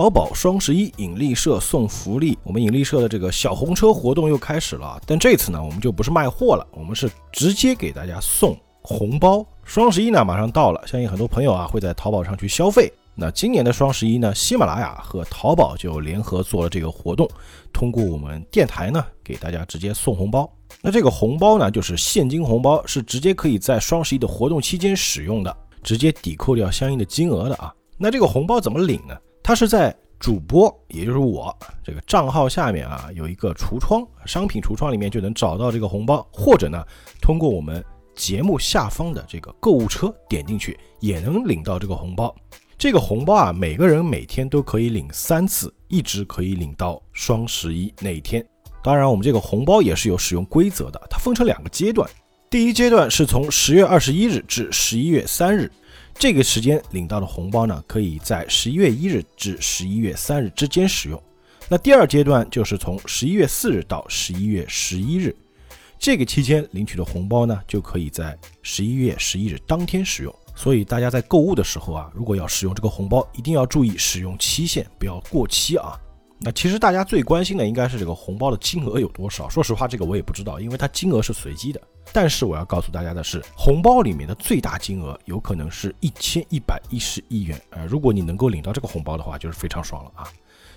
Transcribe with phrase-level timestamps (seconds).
[0.00, 4.96] 淘宝双十一引力社送福利，我们引力社的这个小红车活动又开始了。
[5.04, 9.44] 但这次呢，我们就不是卖货了，我们是直接给大家送红包。
[9.64, 12.92] 双十一呢马上到了，相信很多朋友啊会在淘宝上去消费。
[13.16, 17.28] 那今年的双十一呢，喜马拉雅和淘宝就联合做了这个活动，
[17.72, 20.48] 通过我们电台呢给大家直接送红包。
[20.80, 27.74] 那这个红包呢就是现金红包，是直接可以在双十一的活动期间使用的，直接抵扣掉相应的金额的啊。
[27.96, 29.16] 那这个红包怎么领呢？
[29.48, 36.84] 它是在主播，也就是我这个账号下面啊，有一个橱窗，商品橱窗里面就能找到这个红包，或者呢，
[37.18, 37.82] 通过我们
[38.14, 42.36] 节目下方的这个购物车点进去，也能领到这个红包。
[42.76, 48.46] 这个红包啊，每个人每天都可以领三次，一直可以领到双十一那一天。
[48.84, 52.06] 当然，我们这个红包也是有使用规则的，它分成两个阶段，
[52.50, 55.72] 第一阶段是从十月二十一日至十一月三日。
[56.18, 61.22] 这个时间领到的红包呢，可以在十一月一日至十一月三日之间使用。
[61.68, 65.32] 那第二阶段就是从十一月四日到十一月十一日，
[65.96, 70.34] 这个期间领取的红包呢，就可以在十一月十一日当天使用。
[70.56, 75.96] 所以大家在购物的时候啊，如果要使用这个红包，一定要注意使用期限，不要过期啊。
[76.40, 79.48] 那其实大家最关心的应该是这个红包的金额有多少。
[79.48, 81.80] 说实话，这个我也不知道，因为它金额是随机的。
[82.12, 87.60] 但是我要告诉大家的是，红包里面的最大金额有可能是一千一百一十亿元。
[87.70, 90.24] 呃，如果你能够领到这个红包的话，就是非常爽了啊。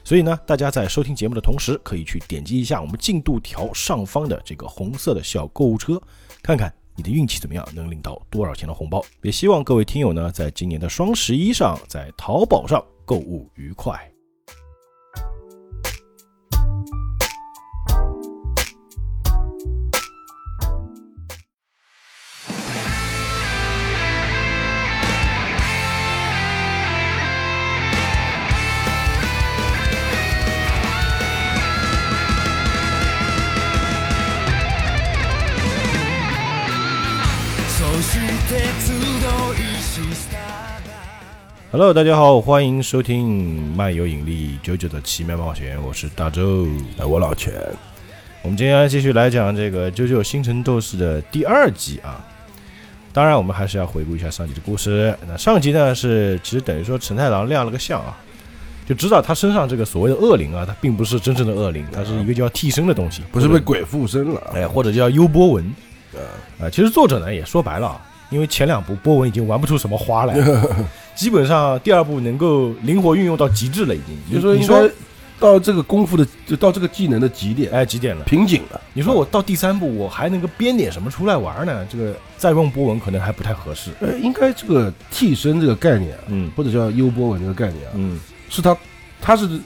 [0.03, 6.02] 所以呢，大家在收听节目的同时，可以去点击一下我们进度条上方的这个红色的小购物车，
[6.43, 9.03] 看看你的运气怎么样，能领到多少钱的红包。
[9.21, 14.11] 也希望各位听友呢，在今年的双十一上，在淘宝上购物愉快。
[41.71, 46.67] Hello，大家好，欢迎收听漫游引力九九的奇妙冒险，我是大周，
[46.98, 47.54] 哎，我老钱。
[48.42, 52.20] 我们今天继续来讲这个《九九星辰斗士》的第二集啊。
[53.14, 55.17] 当然，我们还是要回顾一下上集的故事。
[55.26, 58.17] 那上集呢，是其实等于说陈太郎亮了个相啊，
[58.86, 65.73] 就知道他身上这个所谓的恶灵啊，他并不是真正的恶灵，他是一个叫替身的东西，不是被鬼附身了，哎，或者叫幽波纹。
[66.59, 67.98] 呃，其实作者呢也说白了，
[68.31, 70.36] 因为前两部波纹已经玩不出什么花来。
[71.14, 74.17] 基本上第二部能够灵活运用到极致了，已经。
[74.27, 74.89] 你说，你说
[75.37, 78.81] 到这个功夫的，就到这个技能的极点，哎，极点了，瓶颈了。
[78.93, 81.86] 你说我到第三部，我还能够编点什么出来玩呢？
[81.91, 83.91] 这个再用波纹可能还不太合适。
[83.99, 88.75] 呃，应该这个替身这个概念，嗯，或者叫优波纹这个概念啊，嗯，是他，
[89.21, 89.59] 他是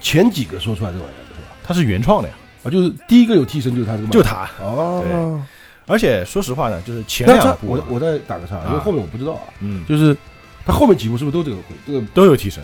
[0.00, 1.48] 前几个说出来这玩意儿是吧？
[1.64, 2.34] 他是原创的呀，
[2.64, 5.42] 啊，就是第一个有替身就是他这个，就他哦。
[5.90, 10.16] 而且说实话呢，就是前两部，我我再打个岔，因为后面我不知道啊，嗯，就是。
[10.62, 11.62] 他后面几部是不是都这个会？
[11.86, 12.62] 这个都有替身，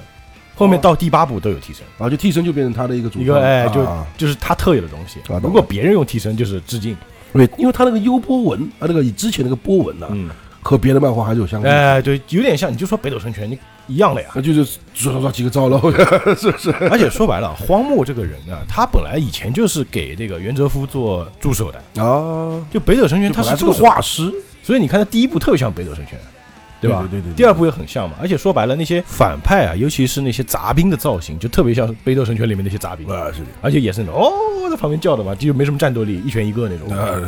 [0.55, 3.89] 后面到第八部都有替身，然后就替身就变成他的一个主一个哎，就
[4.19, 5.19] 就是他特有的东西。
[5.43, 6.95] 如果别人用替身，就是致敬。
[7.33, 10.29] 对，因为他那个幽波纹啊，那个之前那个波纹呢，嗯，
[10.61, 11.75] 和别的漫画还是有相关。
[11.75, 14.29] 哎，对，有点像，你就说北斗神拳，你一样的呀。
[14.35, 15.81] 那就是抓抓抓几个招了，
[16.37, 16.71] 是不是？
[16.91, 22.61] 而且说白了，荒木这个人啊，他本来以前就是给这个袁哲夫做助手的啊。
[22.71, 24.33] 就北斗神拳，他是这个画师，
[24.63, 26.19] 所以你看他第一部特别像北斗神拳。
[26.79, 27.09] 对吧？
[27.11, 28.17] 对对对，第二部也很像嘛。
[28.21, 33.47] 而且说白了，那些反派啊，尤其是那些杂兵的造型，就特别像《北斗神拳》里面那些杂兵啊，是的。
[33.63, 34.31] 而且也是那种哦，
[34.71, 36.87] 在旁边叫的嘛，就没什么战斗力，一拳一个那种。
[36.95, 37.19] 啊，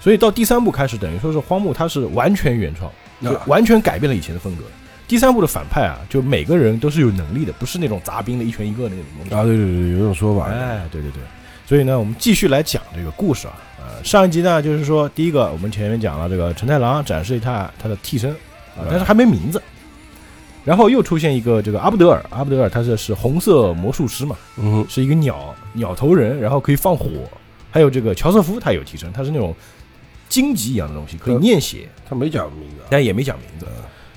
[0.00, 2.90] 所以到第三部开始，等于说是荒木他是完全原创，
[3.22, 4.64] 就完全改变了以前的风格。
[5.06, 9.34] 第三部的反派啊，就每个人都是有能力的，不是那种杂兵的一拳一个那种东西。
[9.34, 10.48] 啊，对对对，有这种说法。
[10.48, 11.22] 哎，对对对。
[11.66, 13.54] 所以呢，我们继续来讲这个故事啊。
[13.78, 18.30] 呃，上一集呢，就是说第一个，我们前面讲了这个陈太郎展示一下他的替身。
[18.76, 19.62] 啊，但是还没名字。
[20.64, 27.08] 然后又出现一个这个阿布德尔，阿布德尔他这是红色魔术师嘛，嗯，是一个鸟鸟头人，然后可以放火。
[27.70, 29.54] 还有这个乔瑟夫，他有替身，他是那种
[30.28, 31.86] 荆棘一样的东西，可以念写。
[32.08, 33.66] 他没讲名字，但也没讲名字。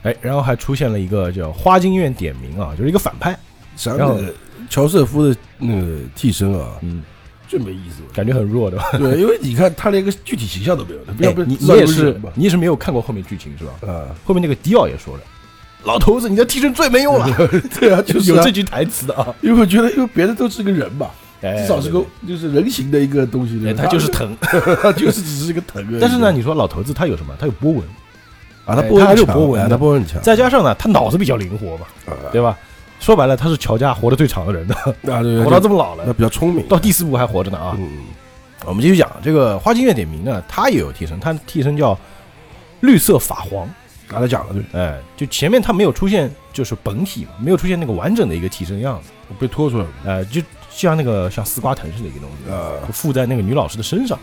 [0.07, 3.37] 哎，然后还出现了一个叫花京院点名啊，就是一个反派。
[3.83, 4.19] 然后
[4.69, 7.03] 乔瑟夫的那个替身啊，嗯。
[7.49, 8.77] 最没意思，感觉很弱的。
[8.97, 10.99] 对，因为你看他连个具体形象都没有。
[11.13, 13.71] 不要不，你你也是，你也是没有看过后面剧情是吧？
[13.89, 15.23] 啊，后面那个迪奥也说了，
[15.85, 17.25] 老头子，你的替身最没用了。
[17.79, 19.33] 对啊，就是有这句台词的啊。
[19.39, 21.09] 因为我觉得，因为别的都是个人嘛，
[21.41, 23.73] 至少是个就是人形的一个东西。
[23.77, 24.35] 他就是疼，
[24.83, 25.97] 他就是只是一个疼。
[26.01, 27.33] 但是呢，你说老头子他有什么？
[27.39, 27.81] 他有波纹
[28.67, 30.21] 啊，他波纹有波纹，他波纹强。
[30.21, 31.87] 再加上呢，他脑子比较灵活嘛，
[32.31, 32.55] 对吧？
[32.99, 34.75] 说白了，他是乔家活得最长的人的，
[35.11, 37.75] 啊 对，活到这么老了，那比较聪明，到第四部还活着呢啊。
[37.79, 37.89] 嗯，
[38.65, 41.97] 我们继续讲这个花京院点名呢，他也有替身，他的替身叫
[42.81, 43.69] 绿色法皇。
[44.09, 54.17] 刚才讲了对，哎，就前面他没有出现，就是本体嘛，没有出现那个完整的一个替身样子，被拖出来了，哎，就像那个像丝瓜藤似的一个东西，呃，附在那个女老师的身上。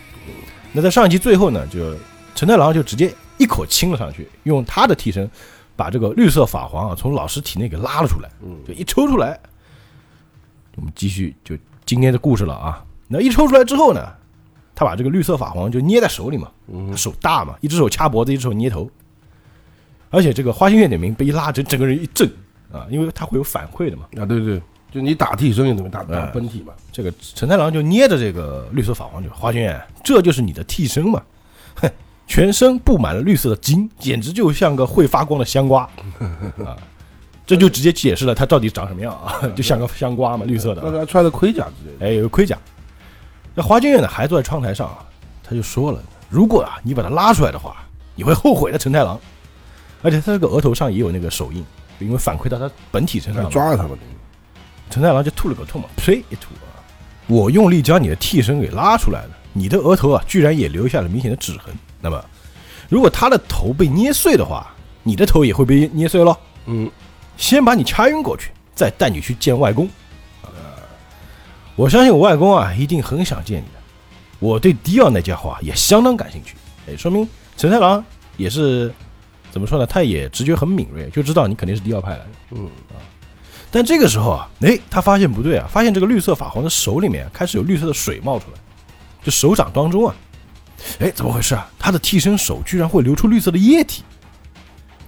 [0.73, 1.94] 那在上一集最后呢，就
[2.35, 5.29] 陈太郎就直接一口亲了上去，用他的替身
[5.77, 9.39] 把这个绿色法皇啊从老师体内给拉了出来，嗯，就一抽出来，
[10.77, 12.85] 我们继续就今天的故事了啊。
[13.09, 14.13] 那一抽出来之后呢，
[14.75, 16.51] 他把这个绿色法皇就捏在手里嘛，
[16.97, 18.91] 手大嘛，一只手掐脖子，一只手捏头。
[20.11, 22.31] 而且这个花心月点名被一拉，整整个人一震
[22.73, 24.05] 啊，因为他会有反馈的嘛。
[24.17, 26.73] 啊，对对，就你打替身也等于打打本体嘛。
[26.93, 31.21] 这个陈太郎就捏着这个绿色法皇就花心月，这就是你的替身嘛。
[31.75, 31.91] 哼，
[32.26, 35.82] 全身布满了绿色的筋，简直就像个会发光的香瓜
[36.65, 36.76] 啊！
[37.47, 40.82] 这就直接解释了他到底长什么样啊， 就像个香瓜嘛，绿色的。
[40.85, 42.59] 那他穿的盔甲之类的，哎，有个盔甲。
[43.55, 45.05] 那花京月呢，还坐在窗台上啊，
[45.43, 47.76] 他就说了：“如果啊，你把他拉出来的话，
[48.15, 49.21] 你会后悔的，陈太郎。”
[50.03, 51.65] 而且他这个额头上也有那个手印，
[51.99, 53.97] 因为反馈到他本体身上，抓了他们。
[54.91, 56.81] 陈太郎就吐了口唾沫，呸一吐啊！
[57.26, 61.75] 我用力将你的替身给拉出来了，你的额头啊，居然也留下了明显的指痕。
[62.05, 62.23] 那么，
[62.91, 64.71] 如果他的头被捏碎的话，
[65.03, 66.37] 你的头也会被捏碎喽。
[66.67, 66.91] 嗯，
[67.39, 69.89] 先把你掐晕过去，再带你去见外公。
[70.43, 70.51] 呃
[71.75, 73.81] 我相信我外公啊，一定很想见你的。
[74.39, 76.55] 我对迪奥那家伙啊，也相当感兴趣。
[76.87, 78.05] 哎，说明陈太郎
[78.37, 78.93] 也是。
[79.50, 79.87] 怎么说呢？
[79.87, 82.27] 他也直觉很敏锐，就知道你肯定是迪奥派来的。
[82.50, 82.99] 嗯啊，
[83.71, 88.59] 但这个时候啊，哎，他发现不对啊，发现这个绿色法皇的手里面开始有绿色的水冒出来，
[89.23, 90.15] 就手掌当中啊，
[90.99, 91.71] 哎，怎么回事啊？
[91.79, 94.03] 他的替身手居然会流出绿色的液体。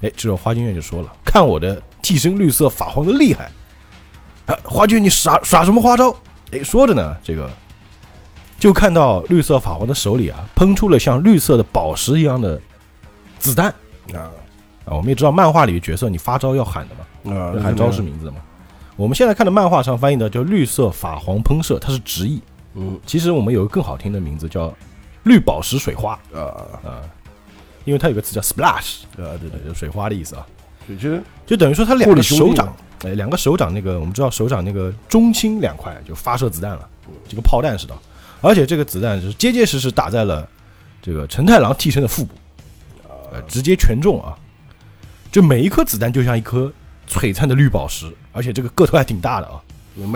[0.03, 3.51] 哎，这时候花君月就说了：“看我的替身绿色法皇的厉害！”
[4.47, 6.15] 啊，花君，你耍耍什么花招？
[6.53, 7.51] 哎，说着呢，这个
[8.59, 12.61] 就看到绿色法皇的手里啊，喷出了像绿色的宝石一样的
[13.39, 13.69] 子弹。
[14.15, 14.31] 啊
[14.85, 14.95] 啊！
[14.95, 18.39] 我们也知道漫画里的角色，你发招要喊的嘛，啊，喊招式名字的嘛。
[18.95, 22.41] 我们现在看的漫画上翻译的叫“绿色法皇喷射”，它是直译。
[22.75, 24.73] 嗯，其实我们有个更好听的名字叫
[25.27, 26.19] “绿宝石水花”。
[26.35, 26.41] 啊
[26.83, 27.05] 啊！
[27.85, 30.47] 因为它有个词叫 “splash”，啊，对对，就水花的意思啊。
[30.99, 32.75] 就就等于说它两个手掌，
[33.05, 36.89] 哎，两个手掌那个，我们知道手掌那个中心两块就发射子弹了，
[37.29, 37.95] 就跟炮弹似的。
[38.41, 40.49] 而且这个子弹是结结实实打在了
[41.03, 42.35] 这个陈太郎替身的腹部。
[43.33, 44.35] 呃直接全中啊！
[45.33, 46.73] 就每一颗子弹就像一颗
[47.09, 49.61] 璀璨的绿宝石，而且这个个头还挺大的啊！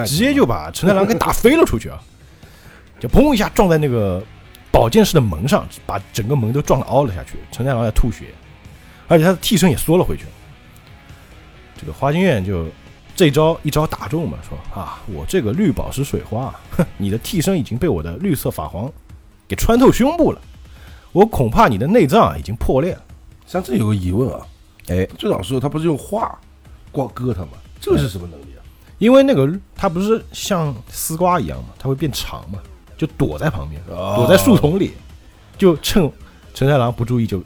[0.07, 2.01] 直接就把陈太郎给打飞了出去啊！
[3.01, 4.23] 就砰一下撞在那个
[4.71, 7.39] 宝剑室的门上，把整个门都撞的凹了下去。
[7.51, 8.27] 陈太郎在吐血，
[9.09, 10.25] 而且他的替身也缩了回去。
[11.79, 12.67] 这个花京院就
[13.17, 18.91] 这招一招打中嘛，说啊，我这个绿宝石水花， 哼，你的替身已经被我的绿色法皇
[19.49, 20.41] 给穿透胸部了。
[21.13, 23.03] 我恐怕你的内脏已经破裂了。
[23.47, 24.47] 像这有个疑问啊，
[24.89, 26.39] 哎，最早时候他不是用画
[26.93, 27.53] 刮割他吗？
[27.81, 28.61] 这个是什么能力啊？
[28.99, 32.59] 因为那个它不是像丝瓜一样嘛，它会变长嘛，
[33.01, 34.91] 就躲在旁边，躲在树丛里，
[35.57, 36.11] 就趁
[36.53, 37.43] 陈太郎不注意就。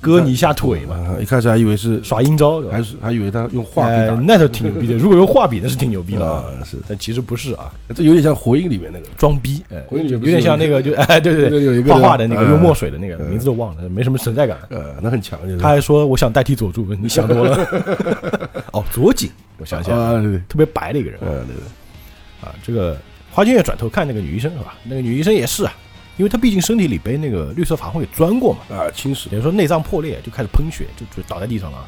[0.00, 1.16] 割你一下腿嘛！
[1.20, 4.94] 一开始还以为是耍阴招，还是还以为他用画笔打，那倒挺牛逼的。
[4.94, 6.44] 如果用画笔，那是挺牛逼的啊！
[6.64, 14.58] 是，但其实不是啊，这有点像火影里面那个装逼，哎，火影里有点像那个就哎，对对对，有一个画画的那个用墨水的那个名字都忘了，没什么存在感。
[14.70, 15.38] 呃，那很强。
[15.58, 17.56] 他还说我想代替佐助，你想多了。
[18.72, 21.18] 哦，佐井，我想起来了，特别白的一个人。
[21.20, 22.48] 对对。
[22.48, 22.96] 啊，这个
[23.36, 24.74] 花京月转头看那个女医生是吧？
[24.82, 25.74] 那个女医生也是啊。
[26.16, 31.86] 因为她毕竟身体里被那个绿色法皇给钻过嘛，啊，侵蚀，等于说内脏破裂就开始喷血，就就倒在地上了。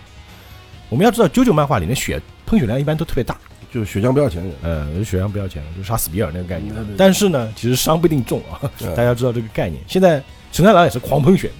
[0.90, 3.34] 我们要知道，九九漫画里面血喷血量一般都特别大，
[3.72, 6.74] 就是血浆不要钱，呃，血浆不要钱，就杀死比尔那个概念。
[6.98, 8.60] 但是呢，其实伤不一定重啊，
[8.94, 9.82] 大家知道这个概念。
[9.88, 11.50] 现在陈太郎也是狂喷血，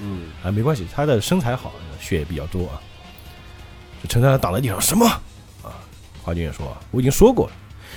[0.00, 2.80] 嗯，啊，没关系，他的身材好，血也比较多啊。
[4.08, 5.06] 陈太郎倒在地上，什么？
[5.62, 5.76] 啊，
[6.22, 7.52] 华军也说，我已经说过了，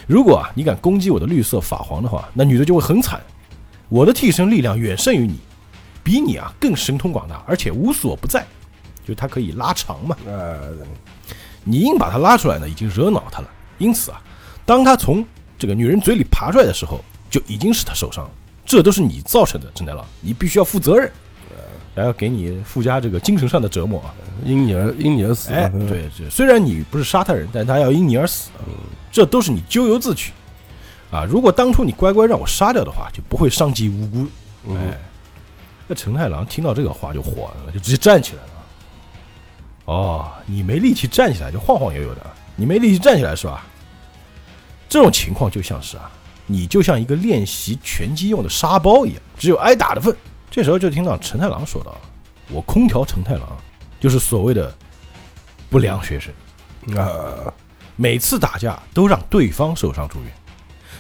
[0.08, 3.22] 如果啊你敢攻击我的绿色法皇的话，那女的就会很惨。
[3.90, 5.40] 我的替身力量远胜于你，
[6.04, 8.46] 比你啊更神通广大，而且无所不在，
[9.08, 10.16] 就它可以拉长嘛。
[10.26, 10.74] 呃，
[11.64, 13.50] 你硬把它拉出来呢，已经惹恼他了。
[13.78, 14.22] 因此啊，
[14.66, 15.26] 当他从
[15.58, 18.32] 这个女人嘴里爬出来的时候，就已经是他受伤了。
[18.66, 21.12] 这都是你造成的，陈太郎，你必须要负责任，
[21.96, 25.54] 还要给你附加这个精神上的折磨啊，因你而因你而死。
[25.54, 28.50] 哎，对，虽然你不是杀他人，但他要因你而死，
[29.12, 30.34] 这都是你咎由自取。
[31.12, 31.24] 啊！
[31.24, 34.28] 如果当初你乖乖让我杀掉的话，就不会伤及无辜。
[34.74, 35.00] 哎，
[35.88, 38.50] 那陈太郎听到这个话就火了，就直接站起来了。
[39.86, 42.22] 哦，你没力气站起来，就晃晃悠悠的，
[42.58, 43.66] 你没力气站起来是吧？
[44.90, 46.12] 这种情况就像是啊，
[46.48, 50.14] 你就像一个练习拳击用的沙包一样，只有挨打的份。
[50.56, 51.94] 这时候就听到陈太郎说道
[52.48, 53.58] ：“我空调陈太郎
[54.00, 54.74] 就是所谓的
[55.70, 56.34] 不良学生
[56.98, 57.54] 啊，
[57.98, 60.32] 每次打架都让对方受伤住院。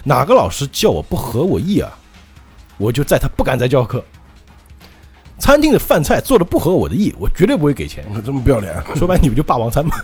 [0.04, 1.90] 哪个老师叫我不合我意啊，
[2.78, 4.04] 我就在他不敢再教课。
[5.40, 8.06] 餐厅的饭菜做的不合我的意，我绝对不会给钱。
[8.26, 9.96] 这么不要脸， 说白你不就霸王餐吗。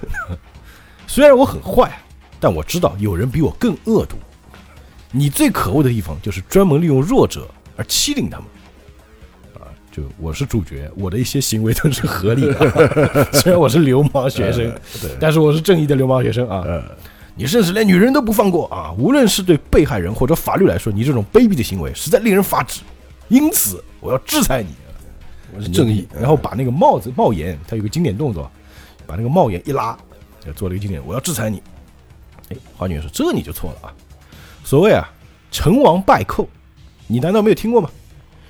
[1.07, 1.91] 虽然我很坏。”
[2.39, 4.15] 但我知道有人比我更恶毒。
[5.11, 8.47] 你最可恶的地方就是专门利用弱者而欺凌他们。
[9.91, 13.27] 啊，就我是主角，我的一些行为都是合理的。
[13.33, 14.73] 虽然我是流氓学生，
[15.19, 16.65] 但是我是正义的流氓学生啊。
[17.35, 18.93] 你甚至连女人都不放过啊！
[18.97, 22.81] 无论是对被害人或者法律来说，你这种卑鄙的行为实在令人发指。
[23.29, 24.69] 因此，我要制裁你。
[25.55, 26.07] 我是正义。
[26.13, 28.51] 然后把那个帽子帽檐，他有个经典动作，
[29.07, 29.97] 把那个帽檐一拉，
[30.45, 31.01] 就做了一个经典。
[31.05, 31.63] 我要制裁你。
[32.49, 33.93] 哎，花女说：“这你就错了啊！
[34.65, 35.09] 所谓啊，
[35.51, 36.47] 成王败寇，
[37.07, 37.89] 你难道没有听过吗？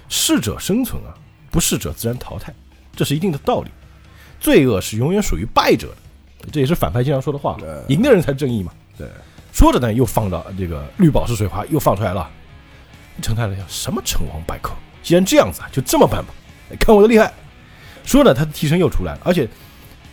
[0.10, 1.14] 适者生存啊，
[1.52, 2.52] 不适者自然淘汰，
[2.96, 3.70] 这是一定的道理。
[4.40, 5.90] 罪恶是永远属于败者
[6.40, 7.58] 的，这也是反派经常说的话。
[7.90, 8.72] 赢的人才正义嘛。
[8.98, 9.08] 对，
[9.54, 12.28] 说着呢，又放到这个绿宝石水花又放出来了。
[13.22, 14.74] 陈太郎想：什么成王败寇？
[15.04, 16.34] 既然这样子啊，就这么办吧。
[16.80, 17.32] 看我的厉害！
[18.04, 19.48] 说着，他的替身又出来了，而且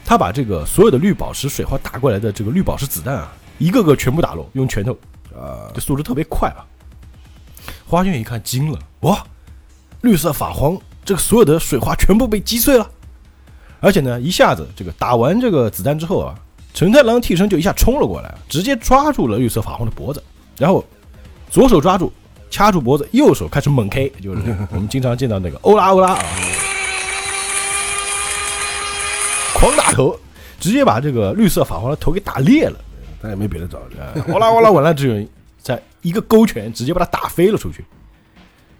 [0.04, 4.92] 他把这个所有的绿宝石水花打过来的这个绿宝石子弹啊。”一个个全部打落，用拳头，
[5.36, 6.62] 啊，这速度特别快啊！
[7.84, 9.26] 花卷一看惊了，哇，
[10.02, 10.78] 绿色法皇，
[11.08, 12.86] 这个所有的水花全部被击碎了，
[13.80, 16.34] 而且呢，一下子这个打完这个子弹之后啊，
[16.74, 20.22] 陈太郎替身就一下冲了过来，直接抓住了绿色法皇的脖子，
[20.58, 20.84] 然后
[21.50, 22.12] 左手抓住
[22.50, 26.22] 掐住脖子，右手开始猛 K，就是 我们经常见到那个欧拉欧拉啊，
[29.54, 30.14] 狂打头，
[30.60, 32.78] 直接把这个绿色法皇的头给打裂了。
[33.22, 33.78] 他也没别的招，
[34.30, 37.82] 哇啦哇啦， 完了，只有在一个勾拳，直接把他打飞了出去。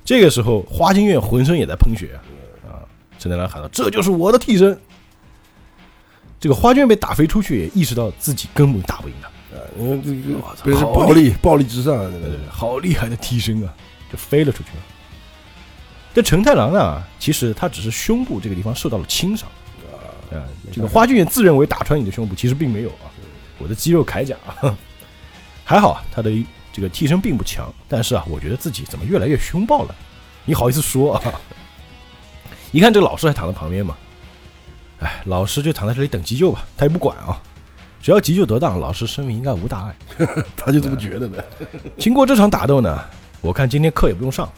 [0.09, 2.19] 这个时候，花京院浑身也在喷血
[2.67, 2.81] 啊！
[3.19, 4.75] 陈太郎喊道：“这就是我的替身。”
[6.41, 9.61] 这个花卷被打飞出去，也意识到自己根本打不赢他啊！
[9.79, 10.01] 因为
[10.65, 12.11] 这个暴力，暴力之上，
[12.49, 13.75] 好厉害的替身啊，
[14.11, 14.83] 就飞了出去了。
[16.15, 19.47] 这陈太郎呢，其实他只是胸部这个地方受到了轻伤
[20.33, 20.41] 啊。
[20.73, 23.13] 这个花卷自认为打穿你的胸部，其实并没有啊。
[23.59, 24.35] 我的肌肉铠甲，
[25.67, 26.31] 还好，他的
[26.79, 29.95] 这个替身并不强，但是啊，我觉得自己怎么越来越凶暴了？
[30.45, 31.23] 你好意思说啊？
[32.71, 33.97] 一看这个老师还躺在旁边嘛，
[35.01, 37.43] 哎，老师就躺在这里等急救吧，他也不管啊，
[38.01, 39.97] 只要急救得当，老师生命应该无大碍，
[40.57, 41.45] 他就这么觉得的。
[41.99, 42.97] 经过这场打斗呢，
[43.41, 44.49] 我看今天课也不用上，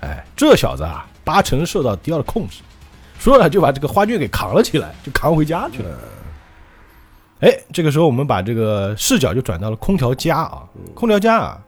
[0.00, 2.60] 哎，这小子啊，八成受到迪奥的控制，
[3.18, 5.98] 说着就把这个花卷给扛了起来，就扛回家去了。
[7.40, 11.64] 哎，这个时候我们把这个视角就转到了空调家啊，空调家啊，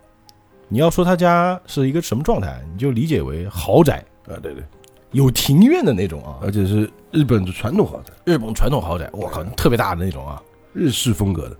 [0.68, 4.64] 你要说他家是一个什么状态，你就理解为豪宅啊，对对，
[5.12, 11.56] 有庭院的那种啊，而且是日本的传统豪宅，日本传统豪宅，我靠，特别大的那种啊，日式风格的。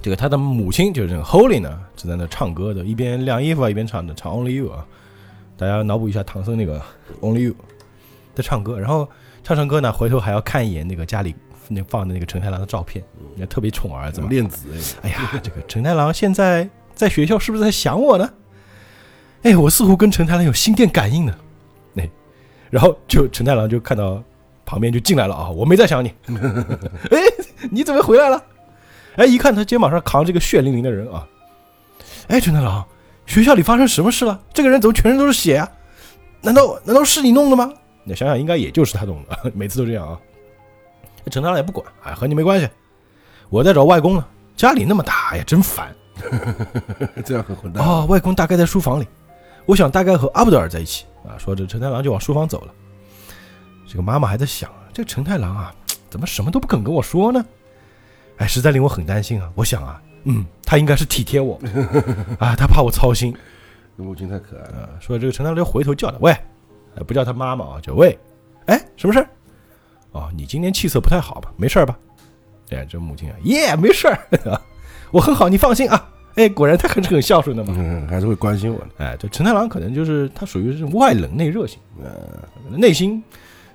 [0.00, 4.84] 这个他的母亲就是这个 Holy 呢，就在那唱歌的，一边晾衣服啊，一边唱的，唱 Only You 啊，
[5.56, 6.82] 大家脑补一下唐僧那个
[7.20, 7.54] Only You
[8.34, 9.08] 在唱歌，然后
[9.44, 11.36] 唱唱歌呢，回头还要看一眼那个家里。
[11.68, 13.04] 那放的那个陈太郎的照片，
[13.36, 14.68] 也特别宠儿子嘛，恋子
[15.02, 15.08] 哎。
[15.08, 18.30] 哎呀，这个陈太郎现在在学校是不是在想我呢？
[19.42, 21.34] 哎，我似乎跟陈太郎有心电感应呢。
[21.96, 22.08] 哎，
[22.70, 24.22] 然后就陈太郎就看到
[24.64, 26.12] 旁边就进来了啊，我没在想你。
[27.10, 27.18] 哎，
[27.70, 28.42] 你怎么回来了？
[29.16, 31.26] 哎，一看他肩膀上扛着个血淋淋的人啊。
[32.28, 32.84] 哎，陈太郎，
[33.26, 34.40] 学校里发生什么事了？
[34.52, 35.70] 这个人怎么全身都是血啊？
[36.40, 37.72] 难道难道是你弄的吗？
[38.02, 40.18] 你想想，应该也就是他弄的， 每次都这样啊。
[41.30, 42.68] 陈太郎也不管，哎，和你没关系，
[43.48, 44.24] 我在找外公呢。
[44.56, 45.92] 家里那么大，哎呀，真烦。
[47.24, 48.04] 这样很混蛋啊！
[48.04, 49.08] 外公大概在书房里，
[49.66, 51.34] 我想大概和阿布德尔在一起啊。
[51.36, 52.72] 说着，陈太郎就往书房走了。
[53.88, 55.74] 这个妈妈还在想，这个陈太郎啊，
[56.08, 57.44] 怎么什么都不肯跟我说呢？
[58.36, 59.50] 哎，实在令我很担心啊。
[59.56, 61.60] 我想啊，嗯，他应该是体贴我
[62.38, 63.36] 啊，他怕我操心。
[63.96, 64.88] 母亲太可爱了。
[65.00, 66.32] 说这个陈太郎就回头叫他，喂，
[67.08, 68.16] 不叫他妈妈啊，叫喂，
[68.66, 69.28] 哎，什么事儿？
[70.14, 71.52] 哦，你今天气色不太好吧？
[71.56, 71.98] 没事吧？
[72.70, 74.18] 哎，这母亲啊，耶，没事儿，
[75.12, 76.08] 我很好，你放心啊。
[76.36, 78.86] 哎，果然他还是很孝顺的嘛，嗯，还是会关心我的。
[78.98, 83.22] 哎，这陈太郎可能就是他属于是外冷内热型，呃，内心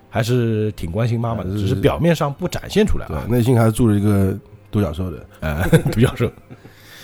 [0.09, 3.23] 还是挺关心妈妈的，只是表面上不展现出来啊。
[3.29, 4.37] 内心还是住着一个
[4.71, 6.29] 独角兽的，哎， 独角兽。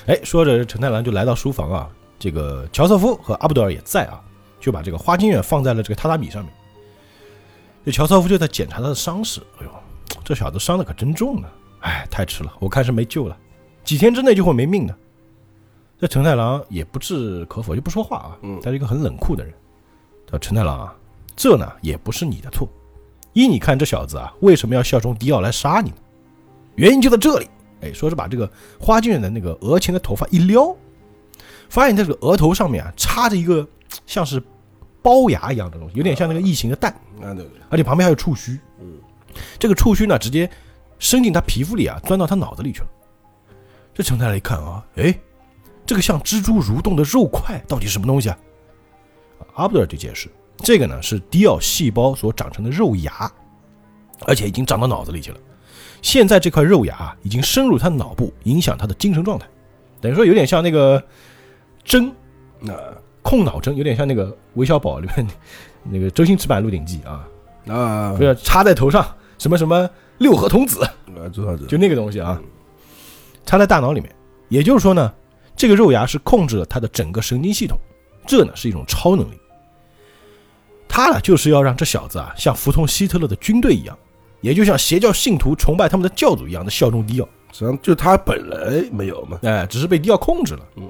[0.07, 1.89] 哎，说着，陈太郎就来到书房啊，
[2.19, 4.19] 这个乔瑟夫和阿布德尔也在啊，
[4.59, 6.51] 就把这个花金远放在了这个榻榻米上面。
[7.85, 9.39] 这乔瑟夫就在检查他的伤势。
[9.59, 9.71] 哎呦，
[10.23, 11.47] 这小子伤的可真重呢！
[11.81, 13.37] 哎，太迟了，我看是没救了。
[13.83, 14.97] 几天之内就会没命的。
[15.99, 18.37] 这陈太郎也不置可否，就不说话啊。
[18.41, 19.53] 嗯，他是一个很冷酷的人。
[20.27, 20.95] 说陈太郎啊，
[21.35, 22.67] 这呢也不是你的错。
[23.33, 25.97] 依你看，这小子啊，为什么要效忠迪奥来杀你呢？
[26.77, 27.47] 原因就在这里。
[27.81, 30.75] 哎，说是把这个花京院的那个额前的头发一撩，
[31.69, 33.67] 发现他这个额头上面啊插着一个
[34.07, 34.41] 像是
[35.11, 36.91] 龅牙一样的东西，有点像那个异形的蛋。
[37.21, 37.45] 啊对。
[37.69, 38.59] 而且旁边还有触须。
[38.79, 38.97] 嗯。
[39.59, 40.49] 这个触须呢，直接
[40.97, 42.87] 伸进他皮肤里啊，钻到他脑子里去了。
[43.93, 45.17] 这陈太太一看啊，哎，
[45.85, 48.37] 这个像蜘蛛蠕动的肉块到底什么东西啊？
[49.55, 53.31] 阿布德尔就解释，这个呢是迪奥细胞所长成的肉芽，
[54.25, 55.37] 而且已经长到脑子里去了。
[56.01, 59.47] 现在这块肉芽已经深入他脑部，影响他的精神状态，
[60.01, 61.01] 等于说有点像那个
[61.83, 62.13] 针，
[62.59, 62.73] 那
[63.25, 65.27] 控脑针，有点像那个韦小宝里面
[65.81, 67.27] 那个周星驰版《鹿鼎记》啊
[67.67, 69.03] 啊，不要插在头上
[69.39, 69.89] 什么什么
[70.19, 70.87] 六合童子，
[71.67, 72.39] 就那个东西啊，
[73.43, 74.15] 插在大脑里面。
[74.47, 75.11] 也就是说呢，
[75.55, 77.75] 这个肉芽是控制了他的整个神经系统，
[78.27, 79.39] 这呢是一种超能力。
[80.87, 83.97] 他呢就是要让这小子啊像服从希特勒的军队一样。
[84.41, 90.59] 也就像邪教信徒崇拜他们的教主一样的效忠迪奥，实际上就他本来没有嘛，哎，只是被迪奥控制了。
[90.75, 90.87] 嗯，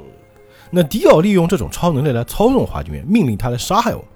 [0.77, 4.09] 那迪奥利用这种超能力来操纵华君院，命令他来杀害我们。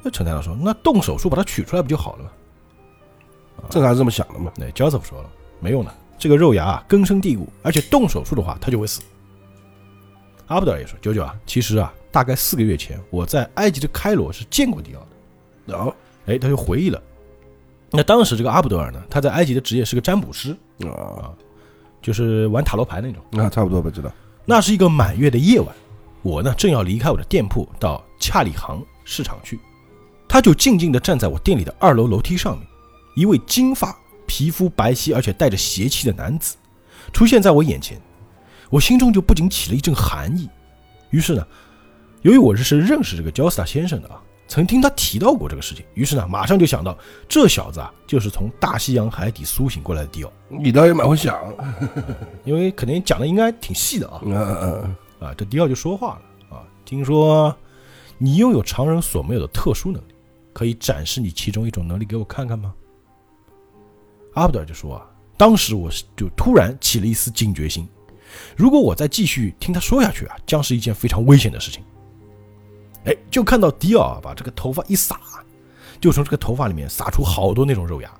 [0.00, 2.30] 那陈太郎说：“那动手术把它取出来不就好了吗？”
[3.68, 4.52] 正常这么想的嘛。
[4.56, 9.02] 那焦瑟夫说了：“没用的，这个肉芽啊根深蒂固，而且动手术的话他就会死。”
[10.46, 15.08] 阿布德尔也说：“九九啊，其实啊，大概四个月前我在埃及的开罗是见过迪奥的。”
[15.66, 15.92] 然后，
[16.26, 17.02] 哎，他就回忆了。
[17.90, 20.56] 那当时这个阿布德尔呢，他在埃及的职业是个占卜师
[20.86, 21.34] 啊，
[22.00, 24.08] 就是玩塔罗牌那种啊，差不多吧，知道。
[24.44, 25.74] 那是一个满月的夜晚，
[26.22, 29.58] 我呢正要离开我的店铺到恰里行市场去，
[30.28, 32.66] 他就静静地站在我店里的二楼楼梯上面，
[33.14, 33.96] 一位金发、
[34.26, 36.56] 皮肤白皙而且带着邪气的男子
[37.12, 38.00] 出现在我眼前，
[38.68, 40.48] 我心中就不仅起了一阵寒意。
[41.10, 41.46] 于是呢，
[42.22, 44.20] 由于我是认识这个焦斯塔先生的啊。
[44.48, 46.96] 曾听他提到过这个事情，于是呢，马上就想到
[47.28, 50.32] 这小子啊，就是从大西洋海底苏醒过来的迪奥。
[50.48, 51.38] 你倒也蛮会想，
[52.44, 54.20] 因为肯定讲的应该挺细的啊。
[54.24, 57.56] 嗯嗯嗯啊，这迪奥就说话了啊，听说
[58.18, 60.14] 你拥有常人所没有的特殊能力，
[60.52, 62.74] 可以展示你其中一种能力给我看看吗？
[64.34, 65.06] 阿布德尔就说啊，
[65.38, 67.88] 当时我就突然起了一丝警觉心，
[68.54, 71.82] 如果我再继续听他说下去啊，将是一件非常危险的事情。
[73.04, 75.18] 哎，就看到迪奥把这个头发一撒，
[76.00, 78.10] 就从这个头发里面撒出好多那种肉芽，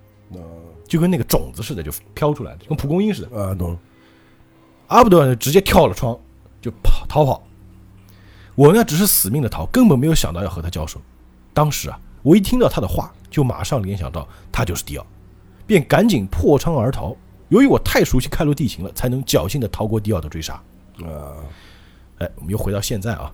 [0.86, 3.40] 就跟那个种子似的，就飘出来，跟蒲公英似的。
[3.40, 3.78] 啊，懂。
[4.88, 6.18] 阿布德尔直接跳了窗，
[6.60, 7.42] 就跑逃跑。
[8.54, 11.00] 我呢，只是死命的逃，根本没有想到要和他交手。
[11.54, 15.06] 当时啊，我一听到他的话，就马上联想到他就是迪奥，
[15.66, 17.16] 便赶紧破窗而逃。
[17.48, 20.54] 由于我太熟悉开罗地形了，才能侥幸的逃过迪奥的追杀。
[21.02, 21.40] 啊，
[22.18, 23.32] 哎，我们又回到现在啊。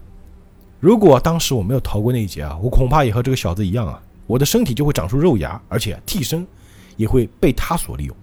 [0.80, 6.46] 如果当时我没有逃过那一劫啊，我恐怕也和这个小子一样啊，我的身体就会长出肉芽，而且替身
[6.96, 8.16] 也会被他所利用，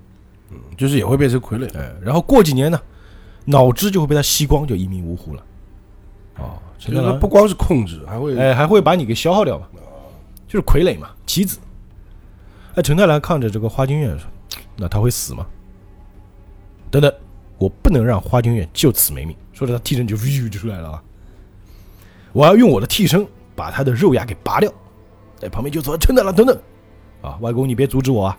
[0.52, 2.80] 嗯，就是也会变成傀儡，哎，然后过几年呢，
[3.44, 5.44] 脑汁就会被他吸光，就一命呜呼了。
[6.38, 9.68] 哦，就是他不光是控制，还会哎，还会把你给消耗掉嘛，
[10.48, 11.60] 就是傀儡嘛，棋子。
[12.76, 14.28] 哎，陈太郎看着这个花京院说
[14.76, 15.46] ：“那他会死吗？”
[16.92, 17.14] 等等，
[17.58, 19.36] 我不能让花京院就此没命。
[19.54, 21.04] 说着，他替身就呜就出来了啊。
[22.36, 24.70] 我要用我的替身把他的肉芽给拔掉，
[25.40, 26.60] 在旁边就说：“等等了，等等，
[27.22, 28.38] 啊，外公你别阻止我啊，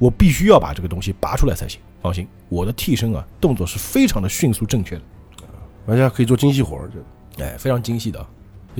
[0.00, 1.80] 我必须要把这个东西拔出来才行。
[2.02, 5.02] 放心，我的替身啊，动作是非常的迅速正确的，
[5.86, 6.90] 玩家可以做精细活儿，
[7.38, 8.26] 哎，非常精细的。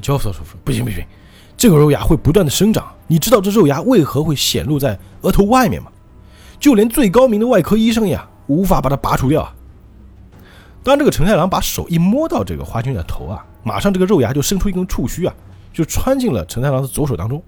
[0.03, 1.05] 焦瑟说：不行不行，
[1.57, 5.89] 这个肉芽会不断的生长，你知道这肉芽为何会显露在额头外面吗？
[6.59, 9.49] 就连最高明的外科医生呀，无法把它拔除掉。
[10.83, 15.35] 当这个陈太郎把手一摸到这个花君的头啊。”马上，这个肉芽就伸出一根触须啊，
[15.75, 17.43] 就穿进了陈太郎的左手当中。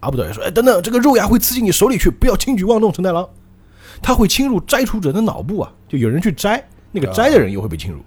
[0.00, 3.28] 阿布德也说：“哎，等等，这个肉芽会刺进你手里去，不要轻举妄动。”陈太郎，
[4.02, 8.00] 他会侵入摘除者的脑部啊，就有人去摘，那个摘的人又会被侵入。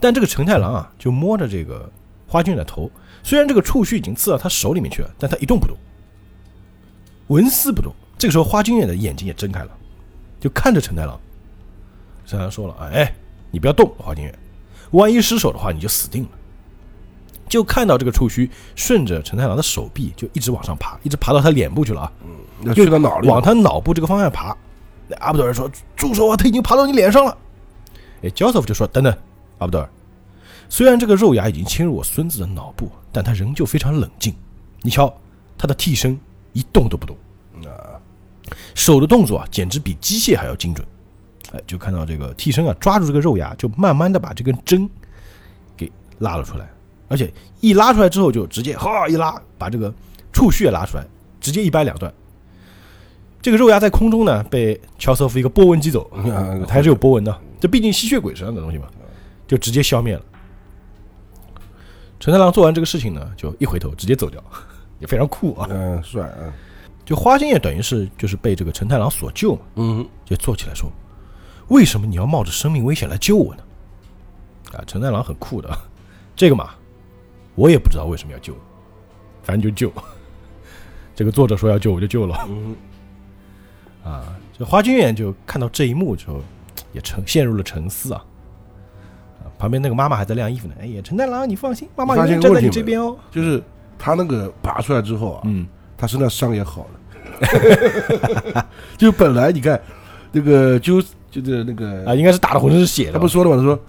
[0.00, 1.90] 但这个陈太郎啊，就摸着这个
[2.26, 2.90] 花卷的头，
[3.22, 5.76] 虽然这个触须已经刺到他手里面去了，但他一动不动，
[7.26, 7.92] 纹丝不动。
[8.16, 9.70] 这个时候，花君远的眼睛也睁开了，
[10.40, 11.20] 就看着陈太郎。
[12.24, 13.12] 陈太郎说了：“哎，
[13.50, 14.38] 你不要动，花君远。”
[14.94, 16.30] 万一失手的话，你就死定了。
[17.48, 22.12] 就看到这个触须顺着陈太郎的手臂就一直往上爬，一直爬到他脸部去了啊！
[22.62, 24.56] 嗯，去到脑里，往他脑部这个方向爬。
[25.06, 26.36] 那阿布德尔说：“住手啊！
[26.36, 27.36] 他已经爬到你脸上了。”
[28.24, 29.14] 哎，焦瑟夫就说：“等等，
[29.58, 29.88] 阿布德尔，
[30.68, 34.34] 虽然这个肉芽已经侵入我孙子的脑部，但他仍旧非常冷静。
[34.80, 35.12] 你瞧，
[35.58, 36.18] 他的替身
[36.54, 37.16] 一动都不动，
[37.66, 38.00] 啊，
[38.74, 40.86] 手的动作啊，简直比机械还要精准。
[41.54, 44.90] 哎，就看到这个替身啊，抓住这个肉芽，就慢慢的把这根针
[45.76, 46.68] 给拉了出来，
[47.08, 49.92] 而且一拉出来之后，就直接哈一拉，把这个
[50.32, 51.06] 触须也拉出来，
[51.40, 52.12] 直接一掰两断。
[53.40, 56.10] 这个肉芽在空中呢，被乔瑟夫一个波纹击走，
[56.66, 58.86] 它还是有波纹的，这毕竟吸血鬼身上的东西嘛，
[59.46, 60.22] 就直接消灭了。
[62.18, 64.42] 陈太郎做完这个事情呢，就一回头直接走掉，
[64.98, 66.50] 也非常酷啊，嗯，帅啊。
[67.04, 70.90] 就花京院等于是就是被这个陈太郎所救嘛，嗯，就坐起来说
[71.68, 73.62] ：“为什么你要冒着生命危险来救我呢？”
[74.76, 75.70] 啊，陈太郎很酷的，
[76.34, 76.70] 这个嘛，
[77.54, 78.54] 我也不知道为什么要救，
[79.42, 79.92] 反正就救。
[81.14, 82.36] 这个作者说要救我就救了。
[82.48, 82.76] 嗯，
[84.04, 84.24] 啊，
[84.58, 86.40] 这花君远就看到这一幕之后，
[86.92, 88.24] 也沉陷入了沉思啊。
[89.40, 90.74] 啊，旁边那个妈妈还在晾衣服呢。
[90.80, 93.16] 哎呀，陈太郎，你放心，妈妈永远站在你这边哦。
[93.30, 93.62] 就是
[93.98, 95.66] 他那个拔出来之后啊，嗯。
[95.96, 96.88] 他身上伤也好
[98.52, 98.66] 了，
[98.98, 99.80] 就本来你看，
[100.32, 101.00] 那个就
[101.42, 103.10] 就是那个啊，应该是打的浑身是血。
[103.12, 103.56] 他不说了吗？
[103.56, 103.80] 他说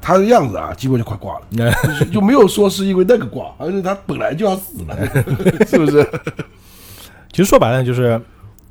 [0.00, 1.72] 他的样子啊，基本就快挂了，
[2.12, 4.96] 就没有说是因为那个挂，而是他本来就要死了，
[5.66, 6.06] 是不是？
[7.32, 8.20] 其实说白了就是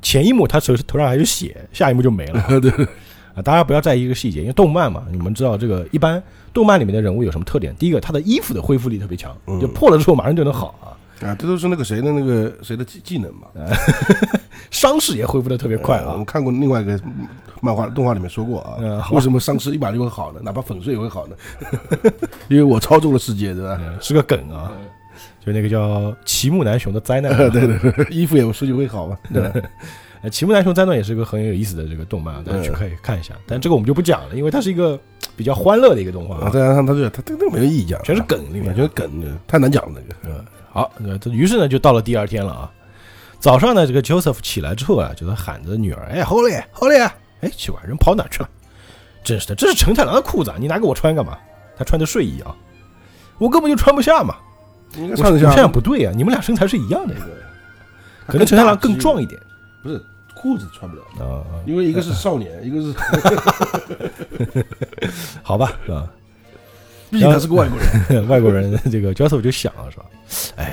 [0.02, 2.60] 前一幕他手头上还有血，下一幕就没了。
[2.60, 2.70] 对
[3.34, 6.20] 啊，大家不要在意一个细节，因为动漫嘛，你们知道这个一般
[6.52, 7.74] 动漫里面的人物有什么特点？
[7.76, 10.96] 第一个，他的衣服的恢复力特别强，就破了之后马上就能好啊。
[11.22, 13.48] 啊，这都是那个谁的那个谁的技技能嘛？
[14.70, 16.10] 伤势也恢复的特别快啊！
[16.12, 17.00] 我们看过另外一个
[17.60, 20.40] 漫画动画里面说过啊，为什么伤势一把就会好呢？
[20.42, 21.36] 哪怕粉碎也会好呢？
[22.48, 23.80] 因为我操纵了世界，对吧？
[24.00, 24.70] 是个梗啊，
[25.44, 29.16] 就那个叫齐木南雄的灾难， 对对，衣服也说就会好嘛。
[29.32, 29.50] 对，
[30.30, 33.34] 齐木南雄灾难也是一个很有意思的这个动漫，大家去可以看一下。
[33.46, 35.00] 但这个我们就不讲了，因为它是一个
[35.34, 36.48] 比较欢乐的一个动画。
[36.50, 39.10] 再加上它这个，它这个没有意义讲，全是梗里面，全是梗，
[39.46, 40.44] 太难讲了这个。
[40.78, 42.70] 好，那于是呢，就到了第二天了啊。
[43.40, 47.10] 早上呢，这个 Joseph 起来之后啊，就在喊着女儿：“哎，Holly，Holly，
[47.40, 48.48] 哎，奇怪，人跑哪去了？
[49.24, 51.36] 真是的，这是陈太郎的裤子，啊你拿给我穿干嘛？
[51.76, 52.54] 他穿的睡衣啊，
[53.38, 54.36] 我根本就穿不下嘛。
[54.94, 55.52] 应该穿得下。
[55.52, 57.14] 这样不对啊，你们俩身材是一样的，
[58.28, 59.40] 可能陈太郎更壮一点。
[59.82, 60.00] 不是，
[60.36, 62.94] 裤子穿不了啊，因为一个是 少年，一个是
[65.42, 66.08] 好吧，是吧？
[67.10, 70.04] 毕竟他是个外国人， 外国人这个 Joseph 就想了是吧？
[70.56, 70.67] 哎，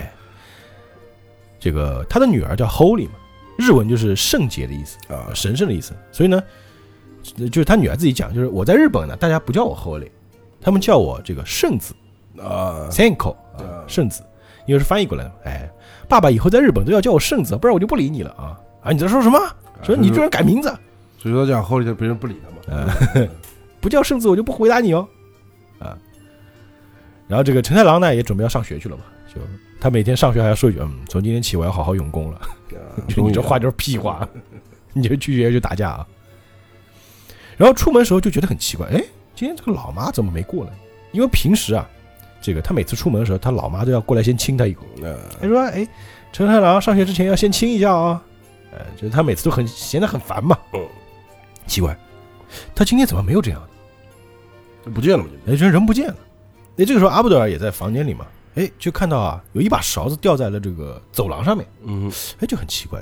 [1.66, 3.14] 这个他的女儿叫 Holy 嘛，
[3.58, 5.96] 日文就是圣洁的意思啊，神圣的意思。
[6.12, 6.40] 所以呢，
[7.24, 10.12] 就是他女儿自己讲，就是我在日本呢，大家不叫我 Holy，
[10.62, 11.96] 他们叫我这个圣子
[12.38, 14.22] 啊，Thanko 啊，圣子，
[14.68, 15.32] 因为是翻译过来的。
[15.46, 15.68] 哎，
[16.08, 18.92] 爸爸以后在日本都要叫我圣子，不然我就不理你了啊啊！
[18.92, 19.40] 你在说什么？
[19.82, 20.70] 说你居然改名字？
[21.18, 22.36] 所以说讲 Holy，别人不理
[22.68, 23.28] 他嘛，
[23.82, 25.08] 不叫圣子我就不回答你哦，
[25.80, 25.98] 啊。
[27.28, 29.02] 然后这个陈太郎呢，也准备要上学去了嘛。
[29.34, 29.42] 就
[29.86, 32.42] 他每天上学还要说一句：“嗯，从今天起我要好好用功了。”
[33.08, 34.28] 就 你这话就是屁话，
[34.94, 36.08] 你就拒绝就打架啊。
[37.56, 38.98] 然后出门时候就觉得很奇怪，哎，
[39.36, 40.72] 今天这个老妈怎么没过来？
[41.12, 41.88] 因为平时啊，
[42.42, 44.82] 这个他每次出门的时候，他老妈都要过来先亲他一口。
[45.40, 45.88] 他说：“哎，
[46.34, 48.20] 陈太郎上学之前要先亲一下啊。”
[48.74, 50.58] 呃，就是他每次都很闲得很烦嘛。
[51.68, 51.96] 奇怪，
[52.74, 53.62] 他今天怎么没有这样？
[54.96, 55.30] 不见了吗？
[55.46, 56.16] 哎，这人不见了。
[56.78, 63.02] 哎，这个时候阿布德尔也在房间里嘛，哎，就看到啊，有一把勺子掉在了这个走廊上面，嗯，哎，就很奇怪，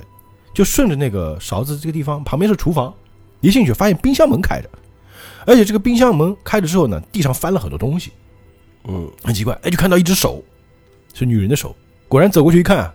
[0.52, 2.92] 就顺着那个勺子这个地方，旁边是厨房，
[3.40, 4.68] 一进去发现冰箱门开着，
[5.46, 8.10] 而且这个冰箱门开着之后呢，地上翻了很多东西，
[8.84, 10.42] 嗯，很奇怪，哎，就看到一只手，
[11.14, 11.74] 是女人的手，
[12.08, 12.92] 果然走过去一看，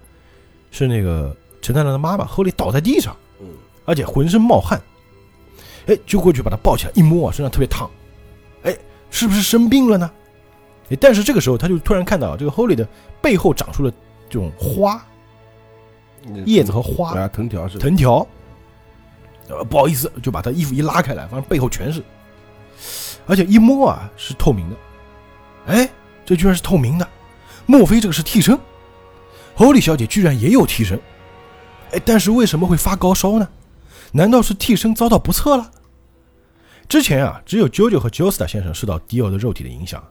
[0.70, 3.48] 是那个陈太郎的妈妈，后来倒在地上，嗯，
[3.86, 4.82] 而且浑身冒汗，
[5.88, 7.90] 哎，就过去把她抱起来，一摸啊，身上特别烫，
[8.64, 8.78] 哎，
[9.10, 10.12] 是不是生病了呢？
[10.96, 12.88] 但是这个时候，他就突然看到这个 Holy 的
[13.22, 13.92] 背后长出了
[14.30, 15.06] 这种花，
[16.46, 18.26] 叶子和花啊，藤条是藤条。
[19.50, 22.04] 呃，不好意思，就把他衣服一拉开来，反正背后全是，
[23.26, 24.76] 而且一摸啊是透明的。
[25.68, 25.90] 哎，
[26.26, 27.08] 这居然是透明的，
[27.66, 28.58] 莫非这个是替身
[29.58, 31.00] ？Holy 小姐居然也有替身？
[31.92, 33.50] 哎，但是为什么会发高烧呢？
[34.12, 35.72] 难道是替身遭到不测了？
[36.88, 40.04] 之前啊，只有 JoJo 和 Josta 先生受到迪奥的肉体的影响。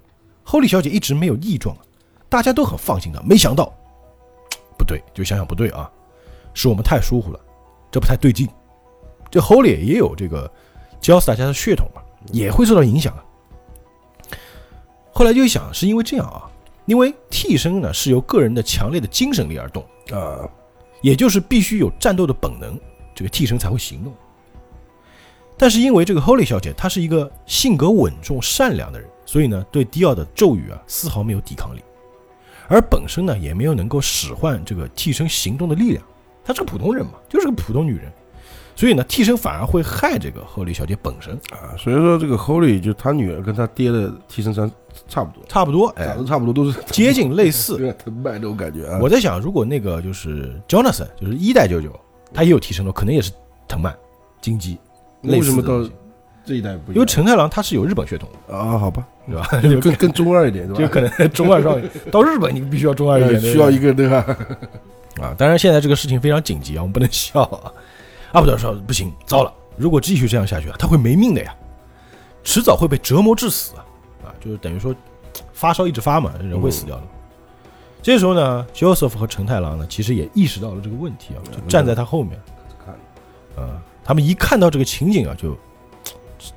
[0.48, 1.76] Holy 小姐一直没有异状，
[2.26, 3.22] 大家都很放心的。
[3.22, 3.70] 没想到，
[4.78, 5.90] 不对，就想想不对啊，
[6.54, 7.38] 是我们太疏忽了，
[7.90, 8.48] 这不太对劲。
[9.30, 10.50] 这 Holy 也有这个
[11.02, 12.00] Joss 大家的血统嘛，
[12.32, 13.22] 也会受到影响啊。
[15.12, 16.48] 后来就一想，是因为这样啊，
[16.86, 20.48] 因为替身呢是由个人的强烈的精神力而动啊，
[21.02, 22.80] 也就是必须有战斗的本能，
[23.14, 24.14] 这个替身才会行动。
[25.58, 29.06] 但是因为这个 Holy 小姐她是一个性格稳重、善良的人。
[29.28, 31.82] 所以呢，对迪奥的咒语啊，丝毫没有抵抗力，
[32.66, 36.02] 而本身呢，也没有能够使唤这个替身行动的力量。
[36.42, 38.10] 她是个普通人嘛，就是个普通女人，
[38.74, 41.34] 所以呢，替身反而会害这个 Holy 小姐本身。
[41.50, 41.76] 啊。
[41.76, 44.72] 所以说，这个 Holy 就她女儿跟她爹的替身三
[45.06, 46.80] 差不多，差不多，长得差不多，都是。
[46.86, 48.98] 接近类似，有点藤蔓那种感觉啊。
[49.02, 51.94] 我在想，如果那个就是 Jonathan，就是一代舅舅，
[52.32, 53.30] 他也有替身的，可能也是
[53.68, 53.94] 藤蔓、
[54.40, 54.78] 金鸡，
[55.20, 55.86] 为什么到
[56.46, 56.92] 这一代不？
[56.94, 58.56] 因为陈太郎他是有日本血统的。
[58.56, 59.46] 啊，好吧，对吧？
[59.62, 60.80] 就更更中二一点，对吧？
[60.80, 64.24] 就可能 中二少女到日本，你必须要中二一点，需要一个对吧？
[65.20, 67.72] 啊，当然现在这个事情非常紧急啊，我们不能笑啊。
[68.30, 69.50] 啊，不对说：“不行，糟了！
[69.76, 71.54] 如果继续这样下去啊，他会没命的呀，
[72.44, 73.80] 迟早会被折磨致死啊！
[74.26, 74.94] 啊，就是等于说
[75.54, 77.02] 发烧一直发嘛，人会死掉的。
[78.02, 82.38] 这时候呢，Joseph 和陈太郎呢，其实也意识到了这个问题啊，就站在他后面
[82.84, 83.64] 看。
[83.64, 85.56] 啊，他们一看到这个情景啊，就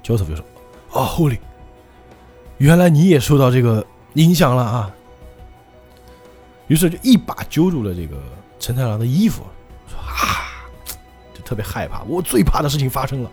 [0.04, 0.44] Joseph 就说
[0.92, 1.40] ：‘啊，Holy，
[2.62, 4.92] 原来你也受到这个影响了啊！’
[6.70, 8.22] 于是就一把揪住了这个
[8.60, 9.42] 陈太郎的衣服，
[9.88, 10.70] 说：‘啊！’
[11.34, 13.32] 就特别害怕，我最怕的事情发生了，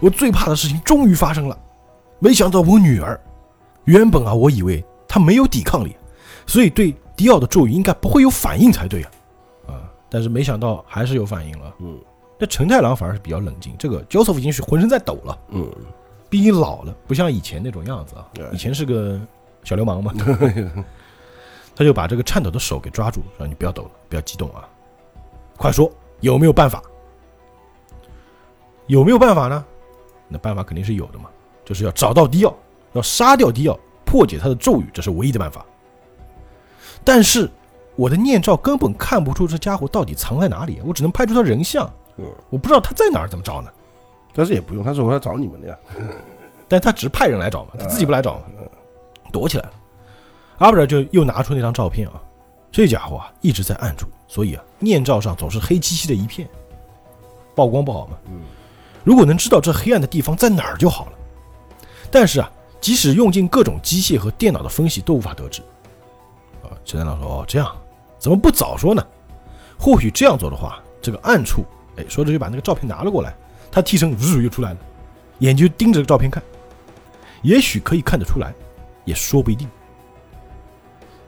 [0.00, 1.56] 我最怕的事情终于发生了。
[2.18, 3.20] 没想到我女儿，
[3.84, 5.94] 原本啊，我以为她没有抵抗力，
[6.44, 9.10] 所以对迪奥的咒语应该不会有反应才对啊，
[9.68, 9.72] 啊！
[10.10, 11.72] 但是没想到还是有反应了。
[11.78, 11.96] 嗯，
[12.36, 15.38] 那陈太郎反而是比较冷静，这个焦瑟夫已经是浑身在抖了。
[15.50, 15.70] 嗯，
[16.28, 18.26] 毕竟老了，不像以前那种样子啊。
[18.52, 19.20] 以前是个
[19.64, 20.12] 小流氓嘛。
[21.74, 24.68] 他就把这个颤抖的手给抓住，说：“你不要抖了，不要激动啊，
[25.56, 25.88] 快说
[26.20, 26.82] 有没有办法。”
[28.88, 29.64] 有没有办法呢？
[30.26, 31.30] 那办法肯定是有的嘛，
[31.64, 32.56] 就是要找到迪奥，
[32.94, 35.64] 要杀掉迪奥，破解他的咒语，这是唯一的办法。
[37.04, 37.48] 但是
[37.96, 41.88] 我的念照根本看不出这家伙到底藏在哪里，我只能拍出他人像，
[42.50, 43.70] 我不知道他在哪儿，怎么找呢？
[44.38, 45.76] 但是也不用，他是我要找你们的呀。
[46.68, 48.40] 但他只是派人来找嘛，他自己不来找，
[49.32, 49.72] 躲起来了。
[50.58, 52.22] 阿布尔就又拿出那张照片啊，
[52.70, 56.48] 这家伙啊一直在暗处，所以啊念照上总是黑漆漆的一片，
[57.56, 58.16] 曝光不好嘛。
[58.26, 58.42] 嗯。
[59.02, 61.12] 如果能知道这黑暗的地方在哪儿就好了，
[62.08, 62.48] 但是啊，
[62.80, 65.62] 即使用尽各种机械和电脑的分析都无法得知。
[66.62, 67.76] 啊，陈三郎说：“哦，这样，
[68.20, 69.04] 怎么不早说呢？
[69.76, 71.64] 或许这样做的话，这个暗处……
[71.96, 73.34] 哎，说着就把那个照片拿了过来，
[73.70, 74.78] 他替身日又出来了，
[75.38, 76.42] 眼睛盯着这个照片看，
[77.42, 78.52] 也许可以看得出来，
[79.04, 79.68] 也说不一定。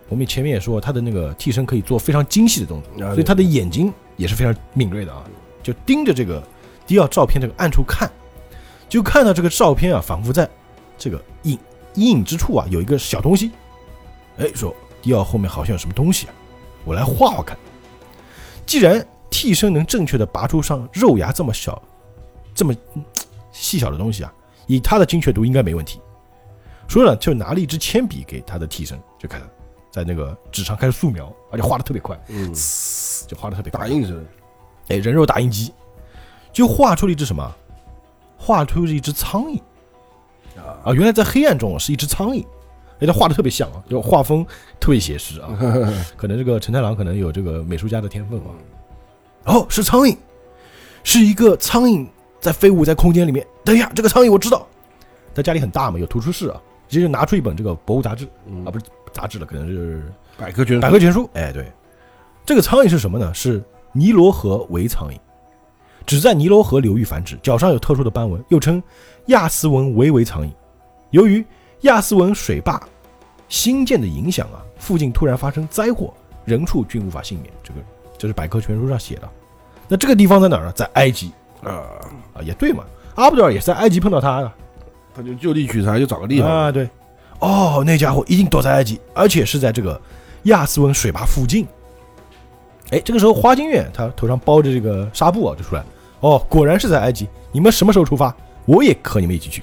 [0.08, 5.24] 我们前面也说，他的那个替身可以做非常精细的动作，所以他的眼睛也是非常敏锐的啊，
[5.62, 6.42] 就盯着这个。”
[6.86, 8.10] 迪奥照片这个暗处看，
[8.88, 10.48] 就看到这个照片啊，仿佛在
[10.98, 11.56] 这个影
[11.94, 13.52] 阴影之处啊，有一个小东西。
[14.38, 16.34] 哎，说迪奥后面好像有什么东西啊，
[16.84, 17.56] 我来画画看。
[18.66, 21.80] 既然替身能正确的拔出上肉芽这么小、
[22.54, 22.74] 这么
[23.52, 24.32] 细小的东西啊，
[24.66, 26.00] 以他的精确度应该没问题。
[26.88, 29.44] 说了就拿了一支铅笔给他的替身，就开始
[29.90, 32.52] 在那个纸上开始素描，而且画的特别快，嗯，
[33.28, 34.24] 就画的特别快打印似的，
[34.88, 35.72] 哎，人肉打印机。
[36.52, 37.54] 就画出了一只什么？
[38.36, 39.60] 画出了一只苍蝇
[40.58, 40.92] 啊！
[40.92, 42.44] 原来在黑暗中是一只苍蝇，
[42.98, 44.44] 哎，他画的特别像啊，就画风
[44.80, 45.48] 特别写实啊。
[46.16, 48.50] 可能这个陈太郎可能有这个美术家的天分啊。
[49.44, 50.16] 哦，是苍蝇，
[51.04, 52.04] 是一个苍蝇
[52.40, 53.46] 在飞舞在空间里面。
[53.64, 54.66] 等一下，这个苍蝇我知道，
[55.34, 58.24] 他家里很大嘛，有图书室啊，直接就拿出一本这个博物杂志
[58.64, 60.02] 啊，不是杂志了，可能是
[60.38, 61.28] 百科全百科全书。
[61.34, 61.70] 哎，对，
[62.44, 63.32] 这个苍蝇是什么呢？
[63.34, 65.18] 是尼罗河围苍蝇。
[66.06, 68.82] 只在尼罗河流域繁殖，脚上有特殊的斑纹，又称
[69.26, 70.50] 亚斯文维维苍蝇。
[71.10, 71.44] 由于
[71.82, 72.80] 亚斯文水坝
[73.48, 76.12] 新建的影响啊，附近突然发生灾祸，
[76.44, 77.52] 人畜均无法幸免。
[77.62, 77.80] 这个
[78.18, 79.28] 这是百科全书上写的。
[79.86, 80.72] 那这个地方在哪儿呢？
[80.72, 81.30] 在埃及
[81.62, 81.84] 啊
[82.34, 82.84] 啊，也对嘛。
[83.14, 84.52] 阿布德尔也是在埃及碰到他的，
[85.14, 86.72] 他就就地取材，就找个地方啊。
[86.72, 86.88] 对，
[87.38, 90.00] 哦，那家伙一定躲在埃及，而且是在这个
[90.44, 91.66] 亚斯文水坝附近。
[92.90, 95.86] 哎，这个时候花京院他头上包着这个纱布啊，就出来了。
[96.20, 97.28] 哦，果然是在埃及。
[97.52, 98.34] 你们什么时候出发？
[98.64, 99.62] 我也和你们一起去。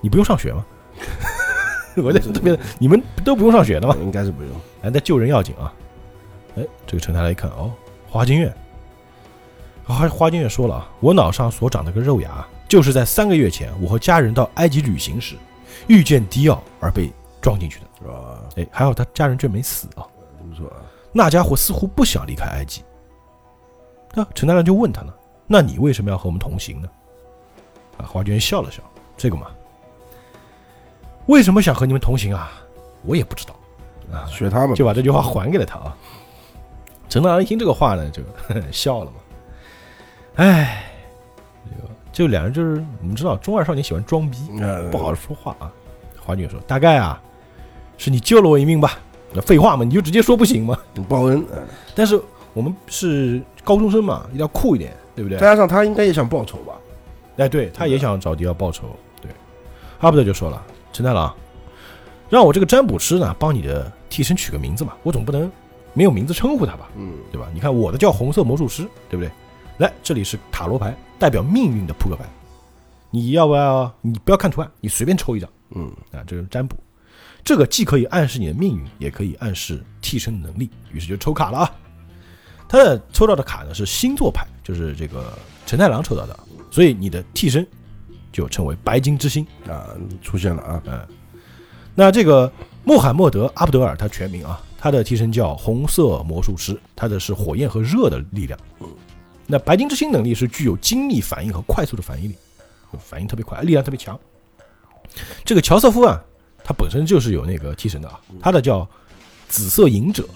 [0.00, 0.64] 你不用上学吗？
[1.96, 3.96] 我在特别，你们都不用上学的吗？
[4.02, 4.50] 应该是不用。
[4.82, 5.72] 哎，那救人要紧啊！
[6.56, 7.70] 哎，这个陈太来一看，哦，
[8.08, 8.52] 花京院。
[9.86, 15.36] 花花京院说了啊，我脑上所长的个肉芽，就是在三个月前，我和家人到埃及旅行时，
[15.86, 18.40] 遇见迪奥而被撞进去的，是吧？
[18.56, 20.06] 哎，还好他家人却没死啊，
[20.48, 20.76] 不错啊。
[21.12, 22.82] 那家伙似乎不想离开埃及。
[24.14, 25.12] 那陈太郎就问他呢。
[25.46, 26.88] 那你为什么要和我们同行呢？
[27.98, 28.82] 啊，花娟笑了笑，
[29.18, 29.48] 这个嘛，
[31.26, 32.50] 为什么想和你们同行啊？
[33.04, 33.54] 我也不知道，
[34.10, 35.94] 啊，学他们，就把这句话还给了他啊。
[37.10, 38.22] 陈大郎一听这个话呢，就
[38.72, 39.18] 笑了嘛。
[40.36, 40.84] 哎，
[42.12, 44.38] 就两人就是我们知道，中二少年喜欢装逼，
[44.90, 45.70] 不好好说话啊。
[46.20, 47.20] 华女说：“大概啊，
[47.98, 48.98] 是你救了我一命吧？
[49.32, 50.78] 那废话嘛，你就直接说不行吗？
[51.08, 51.44] 报恩。
[51.94, 52.20] 但是
[52.52, 55.38] 我们是高中生嘛，一定要酷一点。”对不对？
[55.38, 56.72] 再加上他应该也想报仇吧？
[57.36, 58.88] 哎，对，他也想找迪奥报仇。
[59.22, 59.30] 对，
[60.00, 60.60] 阿布德就说了
[60.92, 61.32] ：“陈太郎，
[62.28, 65.48] 让我这个占卜师呢，帮你的替身取个名字嘛，我总不能
[65.92, 66.88] 没有名字称呼他吧？
[66.96, 67.46] 嗯，对吧？
[67.54, 69.30] 你看我的叫红色魔术师，对不对？
[69.78, 72.24] 来，这里是塔罗牌，代表命运的扑克牌，
[73.10, 73.92] 你要不要？
[74.00, 75.50] 你不要看图案，你随便抽一张。
[75.70, 76.76] 嗯，啊，这是占卜，
[77.42, 80.70] 这个既可以暗示你的命运，也可以暗示替身能力。
[80.92, 81.70] 于是就抽卡了啊。
[82.68, 86.38] 他的抽到的卡呢是星座牌，就是这个陈太郎抽到的。”
[86.70, 87.66] 所以你的替身
[88.32, 89.88] 就称为白金之星啊，
[90.22, 91.06] 出现了啊，嗯，
[91.96, 92.50] 那这个
[92.84, 98.56] 穆罕默德阿布德尔他全名啊，他的替身叫红色魔术师，他的是火焰和热的力量。
[99.46, 102.34] 那白金之星能力是具有精密反应和快速的反应力，
[102.98, 104.18] 反应特别快，力量特别强。
[105.44, 106.18] 这个乔瑟夫啊，
[106.64, 108.88] 他本身就是有那个替身的啊，他的叫
[109.48, 110.26] 紫色隐者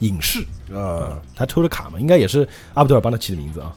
[0.00, 3.74] 隐士啊，他抽的卡嘛，应该也是阿布德尔帮他起的名字啊。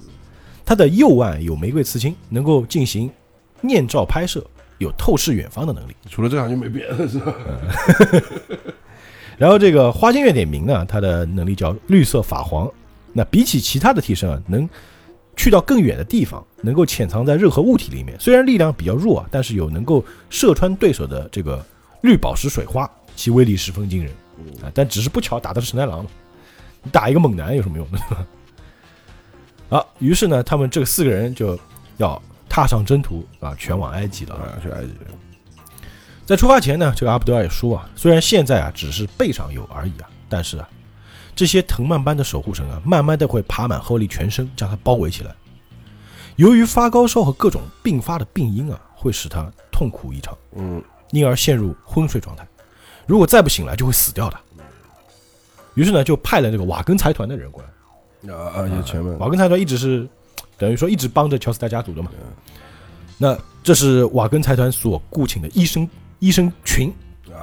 [0.66, 3.10] 他的右腕有玫瑰刺青，能够进行
[3.62, 4.46] 念照拍摄，
[4.78, 5.96] 有透视远方的能力。
[6.10, 7.34] 除了这样就没别的，是吧？
[9.38, 12.70] 然后这个花间月点名呢，他的能力叫绿色法皇。
[13.14, 14.68] 那比起其他的替身啊，能
[15.36, 18.20] 去到更远的地方，能够潜藏在任何物体里面。
[18.20, 21.64] 虽然力量比较弱啊，但是有能够射穿对手的这个
[22.02, 24.12] 绿宝石水花，其威力十分惊人
[24.62, 24.72] 啊。
[24.74, 26.10] 但只是不巧打的是神太郎嘛，
[26.82, 28.00] 你打一个猛男有什么用呢？
[29.70, 31.58] 好，于是呢，他们这四个人就
[31.98, 34.36] 要踏上征途啊，前往埃及了。
[34.36, 34.90] 啊，去埃及。
[36.26, 40.70] 在出发前呢，这个阿布德尔也说啊，虽然现在啊只是背上有而已啊，但是啊，
[41.36, 45.34] 这些藤蔓般的守护神啊，慢慢的会爬满后利全身，将他包围起来。
[46.36, 52.48] 由于发高烧和各种并发的病因啊，会使他痛苦异常，嗯，因而陷入昏睡状态。
[53.06, 54.40] 如果再不醒来，就会死掉的。
[55.76, 58.34] 于是呢，就派了这个瓦根财团的人过来。
[58.34, 58.68] 啊啊！
[58.68, 59.18] 有钱嘛？
[59.20, 60.08] 瓦根财团一直是
[60.58, 62.10] 等于说一直帮着乔斯达家族的嘛。
[63.18, 65.88] 那这是瓦根财团所雇请的医生
[66.20, 66.94] 医生群，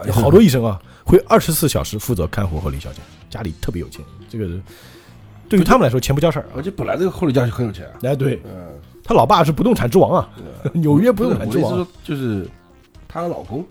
[0.07, 4.05] 有好多医生啊，会二十四小时负责看护后李小姐，家里特别有钱。
[4.29, 4.49] 这个
[5.49, 6.47] 对于他们来说，钱不叫事儿。
[6.55, 7.91] 而且本来这个后李家就很有钱。
[8.03, 8.69] 哎，对，嗯，
[9.03, 10.31] 他老爸是不动产之王啊，
[10.73, 11.85] 纽约不动产之王。
[12.05, 12.49] 就是
[13.09, 13.67] 她的老公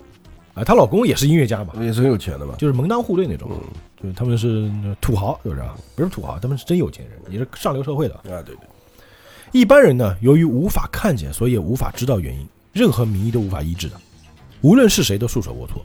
[0.52, 3.50] 啊，她老公也是音乐家嘛，也是很有钱的嘛，就是门当户对那种。
[4.02, 5.62] 就他们是土豪，是不是？
[5.94, 8.20] 不是土豪，他们是真有钱人，也是上流社会的啊。
[8.24, 8.56] 对对，
[9.52, 13.96] 一般人呢，由于无法看见，所以也无法知道原因，任何名医都无法医治的。
[14.60, 15.82] 无论是谁，都束手无措。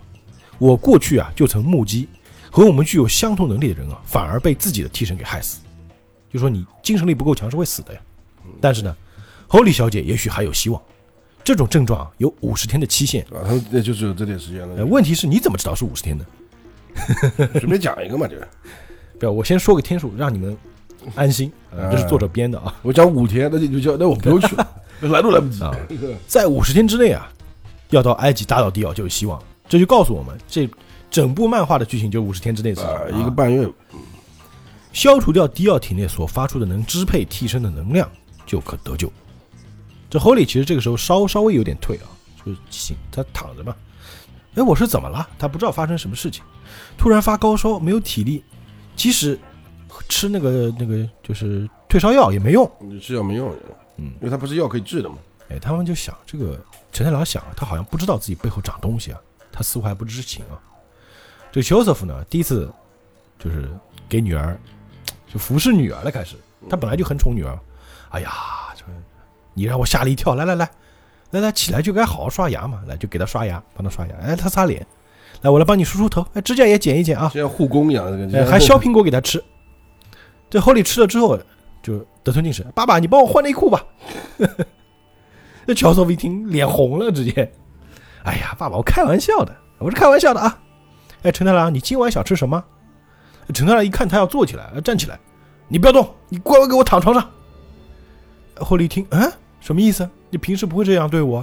[0.58, 2.08] 我过去啊，就曾目击
[2.50, 5.60] 和我们具有相同能力的人啊，反而被自己的替身给害死。
[6.32, 8.00] 就说你精神力不够强是会死的呀。
[8.62, 8.96] 但是呢
[9.50, 10.82] ，Holly 小姐也许还有希望。
[11.44, 14.84] 这种症状有五十天的期限啊，那就只有这点时间了。
[14.86, 16.26] 问题是你怎么知道是五十天呢？
[17.54, 18.36] 随便讲一个嘛，就，
[19.20, 20.58] 不要我先说个天数，让你们
[21.14, 21.52] 安心。
[21.92, 22.74] 这是作者编的啊。
[22.82, 24.68] 我讲五天，那就叫那我 不用去了，
[25.02, 25.76] 来都来不及啊。
[26.26, 27.32] 在五十天之内啊，
[27.92, 29.40] 要到埃及打倒迪奥就有希望。
[29.68, 30.70] 这就告诉我们，这
[31.10, 33.68] 整部漫画的剧情就五十天之内啊，一个半月，
[34.94, 38.10] 消除掉迪奥体内所发出的能支配替身的能量，
[38.46, 39.12] 就可得救。
[40.10, 42.08] 这 Holy 其实这个时候稍稍微有点退啊，
[42.46, 43.76] 就是醒，他躺着嘛。
[44.56, 45.28] 哎，我是怎么了？
[45.38, 46.44] 他不知道发生什么事情。
[46.98, 48.44] 突然发高烧，没有体力，
[48.96, 49.38] 即使
[50.08, 52.70] 吃那个那个就是退烧药也没用，
[53.02, 53.54] 吃药没用，
[53.98, 55.18] 嗯，因为他不是药可以治的嘛。
[55.50, 59.20] 哎，他们就想这个陈太郎想，他好像不知道自己背后长东西啊，
[59.56, 60.60] 他似乎还不知情啊。
[61.50, 62.70] 这个乔瑟夫呢，第一次
[63.40, 63.70] 就是
[64.10, 64.60] 给女儿
[65.32, 66.36] 就服侍女儿了，开始
[66.70, 67.58] 他本来就很宠女儿，
[68.10, 68.30] 哎呀，
[69.54, 70.70] 你让我吓了一跳，来来来，
[71.32, 74.86] 来来起来就该好好刷牙嘛，来就给他刷牙，帮他刷牙，哎，他擦脸。
[75.42, 79.42] 来，我来帮你梳梳头，哎，指甲也剪一剪啊，像护工一样的，感觉，还削苹果给他吃。
[80.50, 81.40] 这后里吃了之后
[81.82, 83.86] 就得寸进尺，爸爸，你帮我换内裤吧。
[85.66, 87.52] 那乔瑟夫一听脸红了，直接，
[88.26, 90.60] 哎呀，爸爸，我开玩笑的，我是开玩笑的啊。
[91.22, 92.64] 哎，陈太郎，你今晚想吃什么？
[93.54, 95.20] 陈太郎一看他要坐起来，站起来，
[95.68, 97.30] 你不要动，你乖乖给我躺床上。
[98.58, 100.10] 后里一听，嗯，什么意思？
[100.32, 101.38] 你平时不会这样对我？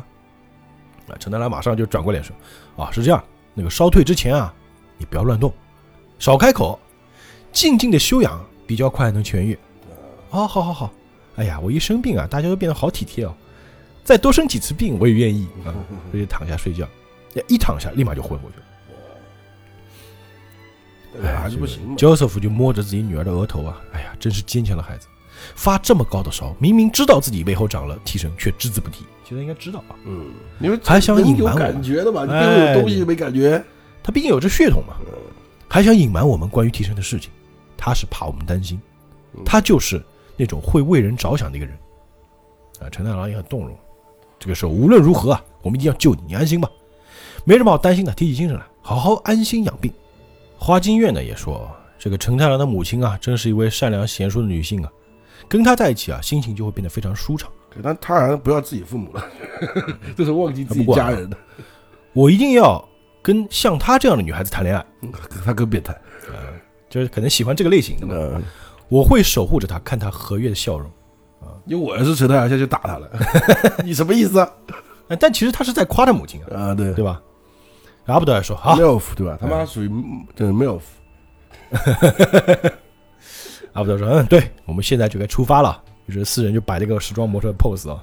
[1.07, 2.35] 啊，陈太郎马上就转过脸说，
[2.77, 3.23] 啊，是这样。
[3.55, 4.53] 那个烧退之前啊，
[4.99, 5.53] 你不要乱动，
[6.19, 6.81] 少开口，
[7.53, 9.57] 静静的休养比较快能痊愈。
[10.31, 10.91] 哦，好好好，
[11.37, 13.35] 哎呀，我一生病啊，大家都变得好体贴哦，
[14.05, 15.75] 再多生几次病我也愿意啊，
[16.11, 16.89] 所以躺下睡觉，
[17.49, 18.65] 一躺下立马就昏过去了。
[21.25, 21.97] 哎，还是不行。
[21.97, 25.07] 焦瑟夫就摸着自己女儿的额头啊，哎呀，真是坚强的孩子，
[25.55, 29.05] 发这么高的烧，明明知道自己背后长了替身，却只字不提。
[29.25, 33.63] 其实应该知道啊，嗯，因为还想隐瞒我，感觉的嘛，你背后有东西没感觉？
[34.03, 34.95] 他毕竟有这血统嘛，
[35.69, 37.31] 还想隐瞒我们关于替身的事情，
[37.77, 38.81] 他是怕我们担心，
[39.45, 40.03] 他就是
[40.37, 41.79] 那种会为人着想的一个人。
[42.81, 43.79] 啊，陈太郎也很动容。
[44.43, 46.69] 这个时候无论如何啊，我们一定要救你，你安心吧，
[47.45, 49.93] 没什么好担心的，提起精神来，好好安心养病。
[50.59, 54.91] 花金月呢也说，这个陈太郎的母亲啊，真是一位善良贤淑的女性啊，
[55.49, 57.49] 跟她在一起啊，心情就会变得非常舒畅。
[57.81, 59.25] 但他好像不要自己父母了，
[60.19, 61.37] 这是忘记自己家人的。
[62.13, 62.85] 我一定要
[63.23, 64.85] 跟像她这样的女孩子谈恋爱。
[65.45, 66.35] 她更变态，呃，
[66.91, 68.43] 就是可能喜欢这个类型的嘛。
[68.89, 70.91] 我会守护着她，看她和悦的笑容。
[71.63, 73.09] 啊，因为我要是陈太郎，下去打他了。
[73.85, 74.49] 你什么意思啊？
[75.21, 76.71] 但其实他是在夸他母亲啊。
[76.71, 77.21] 啊，对，对吧？
[78.07, 79.39] 阿布德尔说：“好，milf 对吧？
[79.41, 79.91] 他妈属于
[80.35, 80.81] 这个 milf。
[83.75, 88.03] ”阿布德尔说：“嗯，对，我们现在就该出发了。”于是四人就摆了个时装模特的 pose 啊。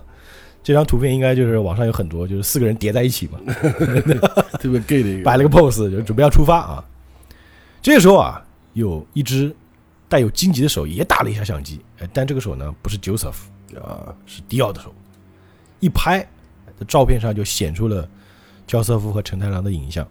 [0.64, 3.39] 这张图片应该就是网上有很多，就是四个人叠在一起嘛，
[4.60, 6.84] 特别 gay 的一个，摆了个 pose 就准备要出发啊。
[7.82, 8.41] 这个时候啊，
[8.74, 9.53] 有一只
[10.10, 13.36] 带有荆棘的手也打了一下相机，哎但这个手呢不是 Joseph
[13.82, 14.93] 啊，是迪奥的手。
[15.80, 16.28] 一拍，
[16.88, 18.05] 照片上就显出了
[18.68, 20.03] 焦瑟夫和陈太郎的影像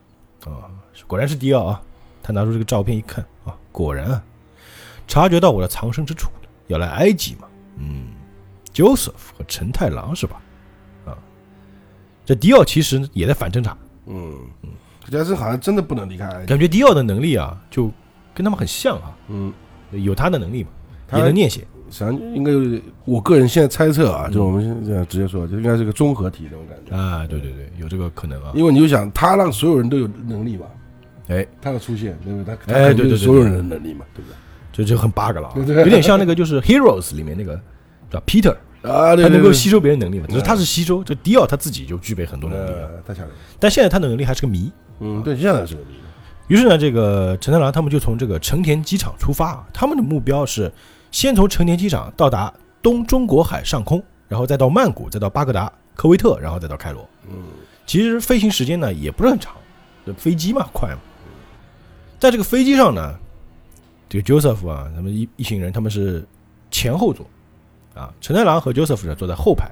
[0.47, 0.71] 啊，
[1.07, 1.83] 果然是迪奥啊。
[2.23, 4.23] 他拿出这个照片一看啊，果然啊，
[5.07, 6.31] 察觉到我的藏身之处
[6.69, 8.09] 要来埃及嘛，嗯。
[8.75, 10.41] Joseph 和陈太郎是吧？
[11.05, 11.19] 啊，
[12.25, 13.77] 这迪奥其实也在反侦查。
[14.07, 14.71] 嗯嗯，
[15.11, 16.29] 但是好像真的不能离开。
[16.47, 17.91] 感觉迪奥的能力啊，就
[18.33, 19.17] 跟他们很像啊。
[19.29, 19.53] 嗯，
[19.93, 20.71] 有他的能力嘛，
[21.15, 21.61] 也能念写。
[21.91, 22.53] 实际上应该，
[23.07, 26.95] 我个人现在猜测啊，就我们现在直接说，就应该是个综合体这种感觉。
[26.95, 28.53] 啊，对对对，有这个可能啊。
[28.55, 30.67] 因为你就想，他让所有人都有能力吧？
[31.29, 32.57] 哎，他的出现，对不对？
[32.67, 34.37] 他哎，对对所有人的能力嘛，对不对？
[34.71, 37.59] 这就很 bug 了，有点像那个就是 Heroes 里面那个
[38.11, 38.55] 叫 Peter。
[38.83, 40.27] 啊，他能够吸收别人能力嘛？
[40.29, 42.71] 只是他是吸收，这迪奥他自己就具备很多能力，
[43.05, 43.33] 太强了。
[43.59, 44.71] 但现在他的能力还是个谜。
[45.01, 45.97] 嗯，对，现在是个谜。
[46.49, 50.73] 于是呢，这个陈太郎他们就从这个成田机场出发啊，他们的目标是
[51.11, 57.09] 先从成田机场到达东中国海上空，然后再到曼谷，再到巴格达、科威特，然后再到开罗。
[57.29, 57.37] 嗯，
[57.87, 59.55] 其实飞行时间呢也不是很长，
[60.17, 60.99] 飞机嘛快嘛。
[62.19, 63.15] 在这个飞机上呢，
[64.09, 66.27] 这个 Joseph 啊，他们一一行人他们是
[66.71, 67.25] 前后座。
[67.95, 69.69] 啊，陈太郎和 Joseph 呢坐在后排，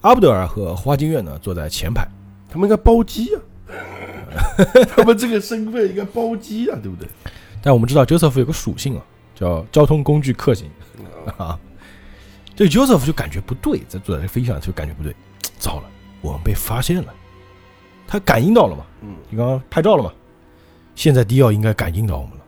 [0.00, 2.04] 阿布德尔和花金院呢坐在前排，
[2.50, 3.40] 他们应该包机啊，
[4.94, 7.08] 他们这个身份应该包机啊，对不对？
[7.62, 9.02] 但我们知道 Joseph 有个属性啊，
[9.34, 10.70] 叫交通工具克星
[11.36, 11.58] 啊，
[12.54, 15.14] 这 Joseph 就感觉不对，在坐在飞机上就感觉不对，
[15.58, 15.84] 糟了，
[16.20, 17.12] 我们被发现了，
[18.06, 18.84] 他感应到了嘛？
[19.02, 20.12] 嗯，你刚刚拍照了嘛？
[20.94, 22.44] 现在迪奥应该感应到我们了，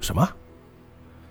[0.00, 0.28] 什么？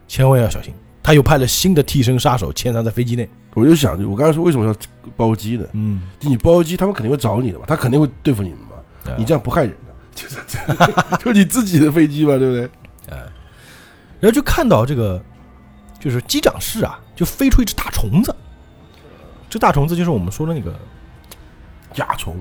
[0.08, 0.74] 千万要小心。
[1.04, 3.28] 他又派了新的替身杀手潜藏在飞机内。
[3.56, 4.76] 我就想，我刚才说为什么要
[5.18, 5.66] 包机呢？
[5.74, 8.70] 嗯，你包机，他们肯定会找你的嘛，他肯定会对付你们嘛。
[9.18, 10.38] 你这样不害人的，就是
[11.24, 12.64] 就你自己的飞机嘛，对不对？
[13.16, 13.18] 哎，
[14.20, 15.22] 然后就看到这个，
[15.99, 18.36] 就是机长室啊，就飞出一只大虫子。
[19.49, 20.74] 这大虫子就是我们说的那个
[21.93, 22.36] 甲虫、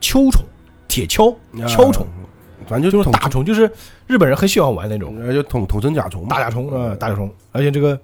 [0.00, 0.44] 秋虫、
[0.88, 2.06] 铁锹、锹虫。
[2.66, 3.70] 反正就是大虫，就是
[4.08, 7.96] 日本人很喜欢玩那种，就统统称甲虫，大甲虫啊，大甲虫，而且这个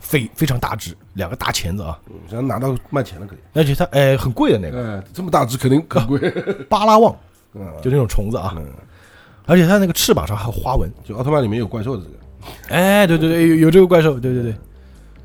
[0.00, 1.98] 非非常大只，两个大钳子啊，
[2.30, 6.30] 想拿到卖钱了可以，而且它哎很贵的那个，哎这么大只肯定很贵，
[6.68, 7.14] 巴拉望，
[7.82, 8.56] 就那种虫子啊，
[9.46, 14.54] 而且它那个翅膀上还有花纹，就奥特曼里面有怪兽的这个，哎对对对有有这个怪兽，对对对，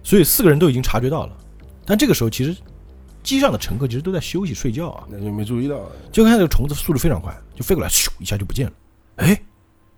[0.04, 1.34] 所以四个人都已经察觉到了，
[1.86, 2.56] 但这个时候其实。
[3.24, 5.80] 机上的乘客其实都在休息睡觉啊，那就没注意到。
[6.12, 8.74] 就看这个虫子速度非常快，就飞过来，咻一下就不见了。
[9.18, 9.40] 哎，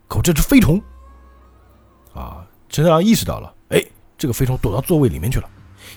[0.10, 0.78] 可这只飞虫。
[2.14, 2.46] 啊！
[2.68, 3.63] 陈太郎意识到了，哎，
[4.24, 5.50] 这个飞虫躲到座位里面去了，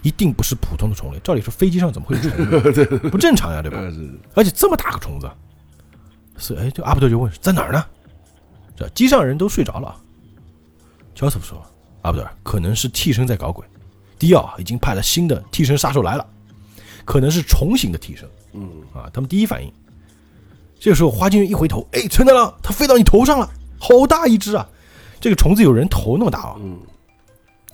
[0.02, 1.20] 一定不是普通的虫类。
[1.22, 2.84] 照理说飞机上怎么会有 虫子？
[3.08, 3.78] 不正常呀，对吧？
[4.34, 5.30] 而且这么大个虫子，
[6.36, 7.86] 是哎，这阿布特就问在哪儿呢？
[8.74, 9.94] 这机上人都睡着了。
[11.14, 11.64] 乔斯说
[12.02, 13.64] ：“阿布特可能是替身在搞鬼，
[14.18, 16.26] 迪奥已经派了新的替身杀手来了。”
[17.06, 19.72] 可能是虫型的替身，嗯啊，他们第一反应，
[20.80, 23.48] 这个时候花金鱼一回头，哎，陈太郎，它飞到你头上了，
[23.78, 24.68] 好大一只啊！
[25.20, 26.78] 这个虫子有人头那么大啊，嗯，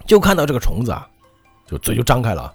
[0.07, 1.07] 就看到这个虫子啊，
[1.67, 2.53] 就嘴就张开了，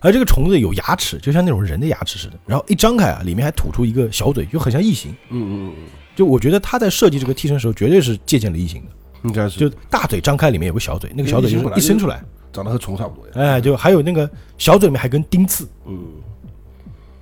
[0.00, 5.84] 而这个虫子有牙齿，就像那种人的牙齿似的，然后一张开啊，里面还吐出一个小嘴，就很像异形，嗯嗯嗯，
[6.14, 8.90] 就我觉得他在设计这个替身时候，绝对是借鉴了异形的，
[9.28, 12.22] 应该是，就大嘴张开，里面有个小嘴，那个小嘴就是一伸出来。
[12.52, 16.06] 长得和虫差不多，哎，就还有那个小嘴里面还跟钉刺，嗯，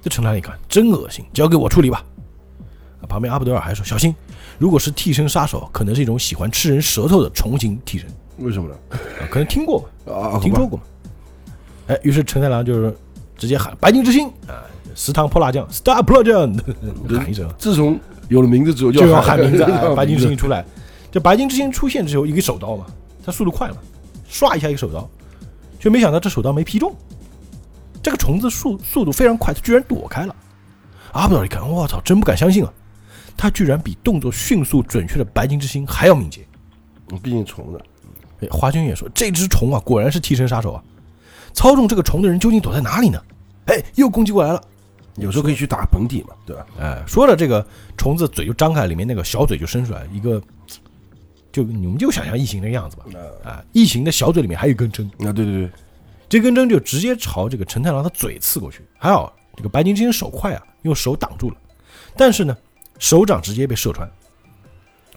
[0.02, 2.04] 这陈太一看真恶心，交给我处理吧。
[3.08, 4.14] 旁边阿布德尔还说小心，
[4.58, 8.06] 如果是替身杀手，可能是一种喜欢吃人舌头的虫形替身。
[8.42, 8.76] 为什么呢？
[9.30, 10.84] 可能听过，啊，听说过嘛。
[11.88, 12.96] 哎，于是陈太郎就是
[13.36, 14.62] 直接喊白金之星啊，
[14.94, 16.54] 食堂泼辣酱，Star p r o j e
[17.08, 17.48] c 喊一声。
[17.58, 19.64] 自从有了名字之后，就要 喊 名字，
[19.96, 20.64] 白金之星出来。
[21.10, 22.86] 这白金之星出现之后，一个手刀嘛，
[23.24, 23.76] 他速度快嘛，
[24.30, 25.08] 唰一下一个手刀。
[25.78, 26.94] 却没想到这手刀没劈中。
[28.02, 30.34] 这个虫子速速度非常快，它居然躲开了。
[31.12, 32.72] 阿布道一看，我操，真不敢相信啊！
[33.36, 36.46] 它居然比动作迅速准确的白金之星还要敏捷。
[37.22, 37.80] 毕竟虫子。
[38.42, 40.82] 哎，花君也说，这只虫啊，果然是替身杀手啊！
[41.54, 43.22] 操纵这个虫的人究竟躲在哪里呢？
[43.66, 44.62] 哎，又攻击过来了。
[45.16, 46.66] 有时候可以去打本体嘛，对吧？
[46.80, 47.64] 哎，说着这个
[47.96, 50.42] 虫子嘴就张开，里面那个小嘴就伸出来，一个，
[51.52, 53.04] 就你们就想象异形那个样子吧。
[53.44, 55.06] 啊，异形的小嘴里面还有一根针。
[55.18, 55.70] 啊，对对对，
[56.28, 58.80] 这根针就直接朝这个陈太郎的嘴刺过去。
[58.98, 61.56] 还好这个白金之星手快啊，用手挡住了，
[62.16, 62.56] 但是呢，
[62.98, 64.10] 手掌直接被射穿，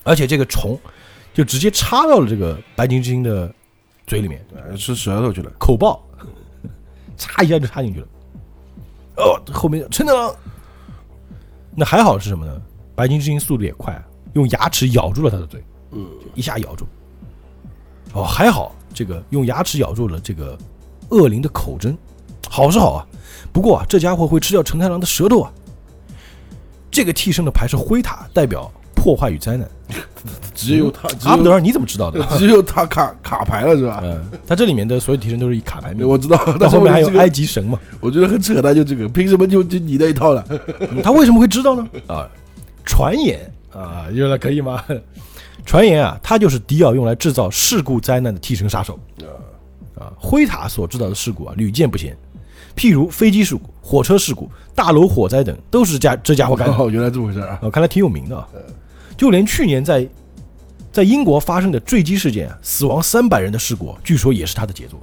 [0.04, 0.78] 而且这个虫
[1.36, 3.54] 就直接插到了这个白金之星的
[4.08, 4.42] 嘴里面，
[4.78, 6.02] 吃舌头去了，口爆，
[7.18, 8.08] 插一下就插进去了。
[9.18, 10.34] 哦，后面陈太郎，
[11.76, 12.62] 那还好是什么呢？
[12.96, 15.62] 白金之星速度也快，用牙齿咬住了他的嘴，
[15.92, 16.88] 嗯，一下咬住。
[18.14, 20.58] 哦，还好这个用牙齿咬住了这个
[21.10, 21.98] 恶灵的口针，
[22.50, 23.06] 好是好啊。
[23.52, 25.52] 不过啊，这家伙会吃掉陈太郎的舌头啊。
[26.90, 29.70] 这个替身的牌是灰塔，代表破坏与灾难。
[30.56, 32.26] 只有他，阿布德尔，你怎么知道的？
[32.38, 34.00] 只有他卡卡牌了是吧？
[34.04, 36.08] 嗯，他这里面的所有提升都是以卡牌命。
[36.08, 37.80] 我知道，但后面还有埃及神嘛？
[38.00, 40.44] 我觉得很扯淡，就这个，凭什么就就你那一套了？
[41.04, 41.88] 他为什么会知道呢？
[42.08, 42.28] 啊，
[42.86, 43.40] 传言
[43.74, 44.84] 啊，用来可以吗？
[45.66, 49.00] 传言啊，他就是迪奥用来制造事故灾难的替身杀手。
[49.98, 52.16] 啊，灰塔所制造的事故啊，屡见不鲜，
[52.76, 56.76] 譬如飞机事故、火车事故、大楼火灾等，都是家这家伙干的。
[56.76, 57.58] 哦，原来这么回事啊！
[57.62, 58.48] 哦，看来挺有名的啊。
[59.18, 60.08] 就连去年在
[60.92, 65.00] 在英国发生的坠机事件，死亡三百人的事故，据说也是他的杰作。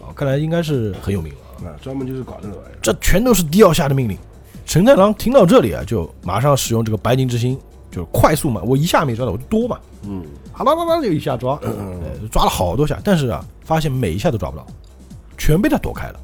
[0.00, 2.78] 哦，看来应该是很有名了啊，专门就是搞这个玩意儿。
[2.82, 4.18] 这全都是迪奥下的命令。
[4.66, 7.58] 陈太郎听到这里啊，就马上使用这个白金之星，
[7.90, 10.24] 就是快速嘛，我一下没抓到，我就多嘛，嗯，
[10.58, 11.58] 啦啦啦就一下抓，
[12.30, 14.66] 抓了好多下，但是啊，发现每一下都抓不到，
[15.36, 16.20] 全被他躲开了。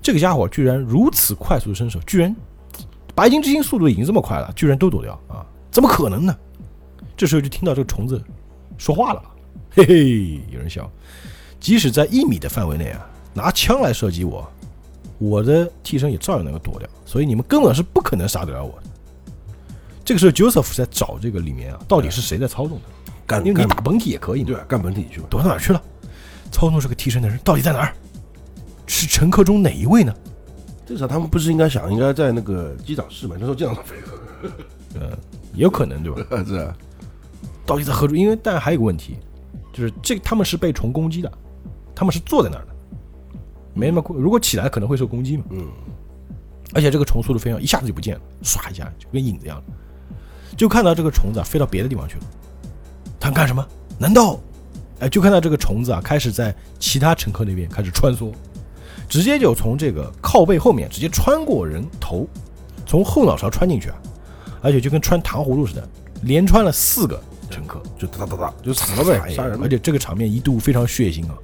[0.00, 2.34] 这个家伙居然如此快速的伸手，居然
[3.14, 5.44] 白金之星速度已经这么快了，居然都躲掉啊？
[5.70, 6.36] 怎么可能呢？
[7.16, 8.22] 这时候就听到这个虫子
[8.76, 9.22] 说话了，
[9.70, 10.90] 嘿嘿，有人笑。
[11.60, 14.46] 即使在一米的范围内啊，拿枪来射击我，
[15.18, 18.88] 我的替身也照样能够躲掉，所以你们根本是不可能杀得了我的。
[20.04, 22.84] 这个时候，Joseph 在找这个里面啊，到底是谁在操纵的？
[23.26, 25.82] 干，因为你打本体也可以，对，干本体去吧，躲到哪去了？
[26.52, 27.94] 操纵这个替身的人到底在哪儿？
[28.86, 30.14] 是乘客中哪一位呢？
[30.84, 33.34] 至少他们不是应该想，应该在那个机长室吗？
[33.38, 33.96] 那时候这样飞，
[35.00, 35.10] 嗯，
[35.54, 36.20] 有可能对吧？
[36.44, 36.70] 是。
[37.66, 38.14] 到底在何处？
[38.14, 39.16] 因为但还有个问题，
[39.72, 41.30] 就是这他们是被虫攻击的，
[41.94, 42.74] 他们是坐在那儿的，
[43.72, 45.44] 没那么如果起来可能会受攻击嘛。
[45.50, 45.66] 嗯。
[46.72, 49.62] 而且这个虫速度非常，一下子就不见了，唰一下就跟影子一样，
[50.56, 52.22] 就看到这个虫子啊飞到别的地方去了。
[53.20, 53.64] 他干什么？
[53.98, 54.40] 难道？
[54.98, 58.32] 哎，就看到这个虫子啊开始在其他乘客那边开始穿梭，
[59.08, 62.26] 直接就从这个靠背后面直接穿过人头，
[62.86, 63.96] 从后脑勺穿进去啊，
[64.62, 65.88] 而且就跟穿糖葫芦似的，
[66.22, 67.22] 连穿了四个。
[67.54, 67.80] 乘客。
[67.98, 69.62] 就哒哒哒哒就死了呗，杀人！
[69.62, 71.34] 而且这个场面一度非常血腥啊，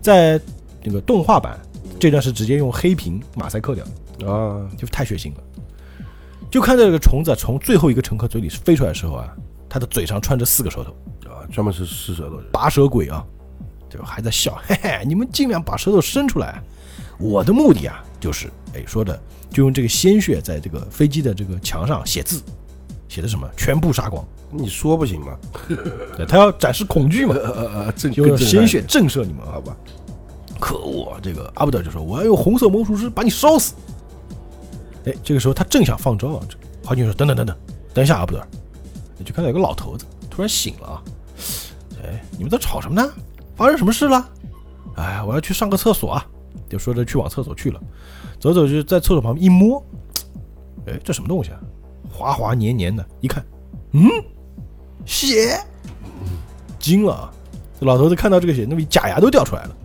[0.00, 0.40] 在
[0.82, 1.58] 那个动画版
[2.00, 3.84] 这段是直接用黑屏马赛克掉
[4.28, 5.42] 啊，就太血腥了。
[6.50, 9.28] 就看到这个虫子从最后一个乘客嘴里飞出来的时候啊，
[9.68, 10.90] 他的嘴上穿着四个舌头。
[11.30, 13.24] 啊，专门是吃舌头，拔舌鬼啊，
[13.88, 16.62] 就还在笑，嘿嘿，你们尽量把舌头伸出来，
[17.18, 19.18] 我的目的啊就是哎说的
[19.50, 22.42] 就用这个鲜血在这个飞机的这个墙上写字，
[23.12, 24.24] 写的什么全部杀光。
[24.50, 25.36] 你说不行吗？
[26.26, 27.34] 他要展示恐惧嘛？
[28.16, 29.76] 用鲜血震慑你们，好吧？
[30.58, 31.14] 可恶！
[31.20, 33.74] 这个阿布德就说：“我要用红色魔术师把你烧死。”
[35.04, 37.54] 哎，这个时候他正想放招啊，这华军说：“等等等等，
[37.92, 38.42] 等一下，阿布德。”
[39.18, 41.02] 你就看到有个老头子突然醒了啊！
[42.02, 43.12] 哎，你们在吵什么呢？
[43.54, 44.26] 发生什么事了？
[44.96, 46.26] 哎，我要去上个厕所啊！
[46.66, 47.80] 就说着去往厕所去了，
[48.40, 49.84] 走走就在厕所旁边一摸，
[50.86, 51.60] 哎，这什么东西啊？
[52.12, 53.44] 滑滑黏黏的，一看，
[53.92, 54.02] 嗯。
[55.04, 55.58] 血，
[56.78, 57.32] 惊了啊！
[57.80, 57.84] 这！
[57.84, 59.76] 老头子看到这个血，那么假牙都掉出来了，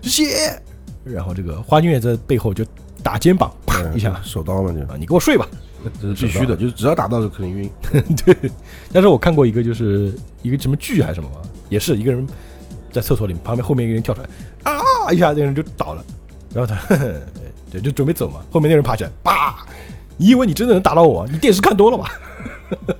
[0.00, 0.58] 血。
[1.04, 2.64] 然后这个花君也在背后就
[3.02, 5.46] 打肩膀，啪一下，手刀嘛就啊，你给我睡吧，
[6.00, 7.70] 这是必须的，就是只要打到就肯定晕。
[8.24, 8.50] 对，
[8.90, 10.10] 但是我看过一个，就是
[10.40, 11.30] 一个什么剧还是什么，
[11.68, 12.26] 也是一个人
[12.90, 14.28] 在厕所里旁边后面一个人跳出来，
[14.62, 16.02] 啊一下，那个人就倒了，
[16.54, 16.96] 然后他
[17.70, 19.66] 对就准备走嘛，后面那人爬起来，叭！
[20.16, 21.26] 你以为你真的能打到我？
[21.28, 22.10] 你电视看多了吧？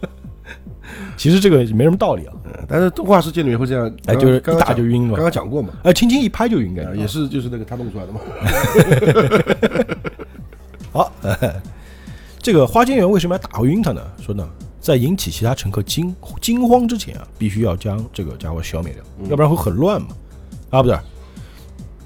[1.16, 2.34] 其实这个没什么道理啊，
[2.68, 5.14] 但是动画世界里面会这样，哎，就是一打就晕嘛。
[5.14, 8.20] 刚刚讲过嘛，哎，轻轻一拍就晕，该也是就是那个他弄出来的嘛。
[10.92, 11.10] 好，
[12.38, 14.02] 这个花间源为什么要打晕他呢？
[14.20, 14.46] 说呢，
[14.78, 20.08] 在引起其他乘客惊惊慌之前啊，必须要将这个家伙消灭掉，要不然会很乱嘛。
[20.68, 20.98] 啊，不对，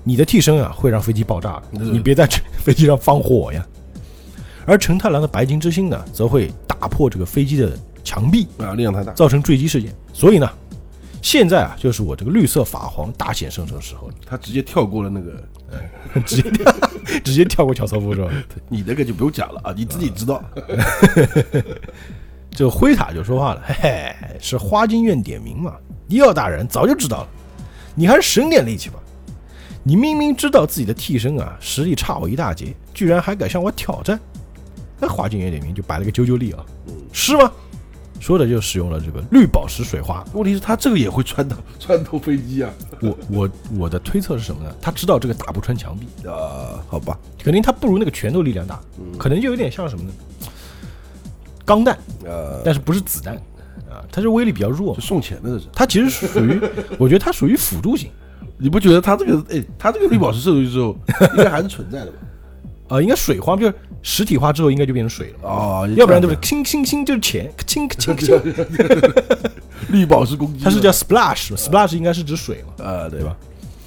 [0.05, 3.67] 你的替身啊会让飞机爆炸，你别在飞机上放火呀。
[4.71, 9.93] 而陈太郎的白金之星呢，则会打破这个飞机的墙壁啊，力量太大，造成坠机事件。
[10.13, 10.49] 所以呢，
[11.21, 15.43] 现在啊，就是我这个绿色法皇大显身手的时候了，他直接跳过了那个，
[16.25, 16.73] 直接跳，
[17.25, 18.31] 直接跳过乔瑟夫是吧？
[18.69, 20.41] 你那个就不用讲了啊，你自己知道。
[22.55, 25.75] 这个灰塔就说话了，嘿嘿，是花京院点名嘛？
[26.09, 27.29] 迪奥大人早就知道了，
[27.97, 29.01] 你还是省点力气吧。
[29.83, 34.21] 你明明知道自己的替身啊实力差我一大截，居然还敢向我挑战，
[35.01, 36.65] 那华景也点名就摆了个啾啾力啊，
[37.13, 37.51] 是吗？
[38.21, 40.23] 说的就使用了这个绿宝石水花。
[40.35, 42.71] 问题是，他这个也会穿透穿透飞机啊？
[43.01, 44.71] 我我我的推测是什么呢？
[44.79, 46.85] 他知道这个打不穿墙壁啊？
[46.87, 48.79] 好吧，肯定他不如那个拳头力量大，
[49.19, 50.13] 可能就有点像什么呢？
[51.65, 53.37] 钢弹，呃，但是不是子弹，
[53.89, 56.61] 啊，它是威力比较弱，送钱的，它其实属于，
[56.99, 58.11] 我觉得它属于辅助型，
[58.59, 60.95] 你不觉得它这个，哎，它这个绿宝石射出去之后，
[61.39, 62.19] 应该还是存在的吧？
[62.91, 68.39] 啊，应该水化，就是实体化之后应该就变成水了啊，要不然就是轻轻轻就是钱，轻轻轻，
[69.89, 73.35] 绿宝石攻击，它是叫 splash，splash 应该是指水嘛，呃，对吧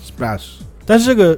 [0.03, 0.53] ？splash，
[0.85, 1.37] 但是这个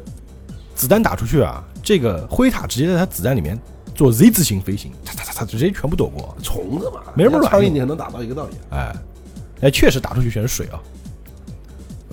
[0.73, 3.59] 子弹打出去啊，这个灰塔直接在它子弹里面。
[3.95, 6.35] 做 Z 字形飞行，擦擦擦擦，直接全部躲过。
[6.43, 8.57] 虫子嘛，没什么卵用，你还能打到一个道理。
[8.71, 8.93] 哎，
[9.61, 10.75] 哎，确实打出去全是水啊。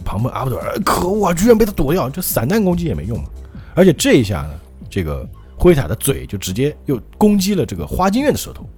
[0.04, 3.24] 旁边阿布朵尔，可恶啊，居然被他躲掉，这散弹攻击也没用嘛。
[3.74, 4.50] 而且这一下呢，
[4.88, 5.28] 这个
[5.62, 8.68] 灰塔的嘴就直接又攻击了这个花京院的舌头，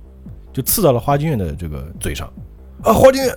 [0.53, 2.31] 就刺到了花京院的这个嘴上。
[2.83, 3.35] 啊，花京院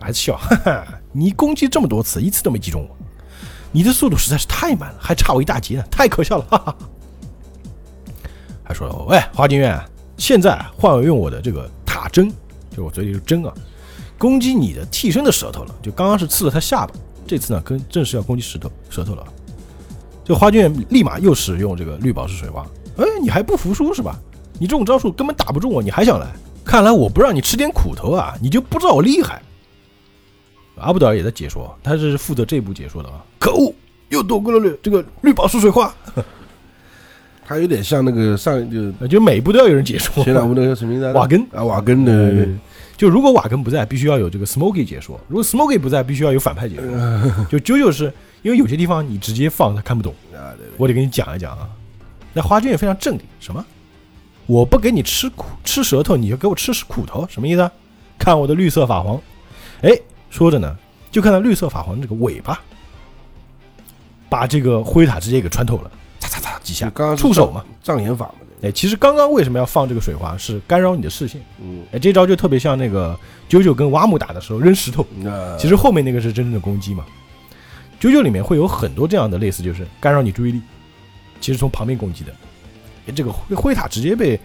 [0.00, 2.96] 还笑，哈哈，你攻击这么多次，一次都没击中我，
[3.70, 6.76] 你的速度实在是太慢了，还差我一大截呢，太可笑了，哈哈。
[8.64, 9.78] 还说：“喂，花京院，
[10.16, 12.32] 现在换用我的这个塔针，
[12.74, 13.52] 就我嘴里的针啊，
[14.16, 15.74] 攻击你的替身的舌头了。
[15.82, 16.94] 就刚刚是刺了他下巴，
[17.26, 19.26] 这次呢，跟正式要攻击石头舌头了。
[20.24, 22.66] 这花卷立马又使用这个绿宝石水花。
[22.96, 24.18] 哎，你还不服输是吧？
[24.58, 26.26] 你这种招数根本打不中我，你还想来？
[26.64, 29.42] 看来我不让你吃点苦头啊，你就不知道我厉害。”
[30.76, 33.24] 阿布德尔也在解说，他是负责这部解说的啊。
[33.38, 33.74] 可恶，
[34.08, 35.92] 又躲过了绿这个绿宝石水花。
[37.46, 40.22] 他有点像那个上就就每一步都要有人解说。
[40.22, 41.12] 前两部那个什么名字？
[41.12, 42.46] 瓦根啊，瓦根的。
[42.96, 46.86] 就如果瓦根不在，必须要有这个 Smoky 解说；如果 Smoky 不在，必须要有反派解说。
[47.50, 48.12] 就啾啾是
[48.42, 51.68] 因为有些地方你直接放他看不懂啊，我得给你讲一讲啊。
[52.32, 53.64] 那花君也非常镇定，什么？
[54.46, 57.70] 我不给你吃苦吃舌头，你就给我吃苦头，什么意思啊？
[58.18, 59.20] 看我的绿色法皇。
[59.82, 59.90] 哎，
[60.28, 60.76] 说着呢，
[61.10, 62.60] 就看到绿色法皇这个尾巴，
[64.28, 65.90] 把这个灰塔直接给穿透了。
[66.18, 68.46] 擦擦几下，触手嘛，障眼法嘛。
[68.62, 70.36] 哎，其实刚刚为什么要放这个水花？
[70.36, 71.40] 是干扰你的视线。
[71.60, 73.18] 嗯，哎，这招就特别像那个
[73.48, 75.04] 九九跟瓦姆打的时候扔石头。
[75.58, 77.04] 其实后面那个是真正的攻击嘛。
[78.00, 80.60] 九九里面会有很多这样的类似，就是干扰你注意力，
[81.38, 82.32] 其实从旁边攻击的。
[83.06, 84.40] 哎，这个灰灰塔直接被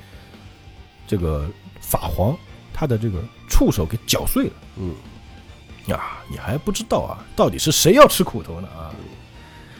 [1.08, 1.50] 这个
[1.80, 2.38] 法皇
[2.74, 4.54] 他的这个触手给搅碎了。
[4.78, 4.94] 嗯，
[5.88, 8.92] 呀，你还不知道啊，到底是谁要吃苦头呢啊？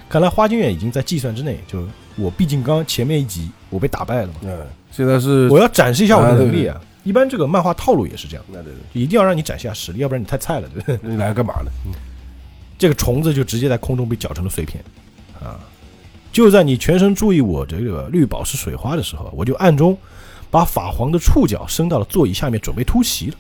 [0.08, 4.36] 看来花京院已经在计算之内，就我毕竟刚前面一集我被打败了嘛。
[4.44, 6.80] 嗯，现在是我要展示一下我的能力啊。
[7.04, 10.70] 一般这个漫画套路也是这样，对对，一定要让你展现下实力，要不然你太菜了。
[10.70, 11.70] 对不对你来干嘛呢？
[12.78, 14.84] 这个虫子就直接在空中被搅成了碎片
[15.42, 15.60] 啊！
[16.32, 19.98] 就在你全神注意我这个绿宝石水花的时候，我就暗中
[20.52, 23.38] 把法皇的触角伸到了座椅下面，准备突袭了。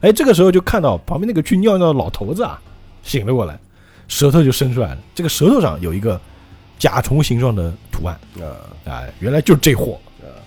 [0.00, 2.60] 哎，这个时候就看到旁边那个去尿尿的老头子啊，
[3.02, 3.58] 醒了过来。
[4.06, 6.20] 舌头就伸出来了，这个舌头上有一个
[6.78, 8.44] 甲虫形状的图案啊，
[8.84, 9.98] 哎，原来就是这货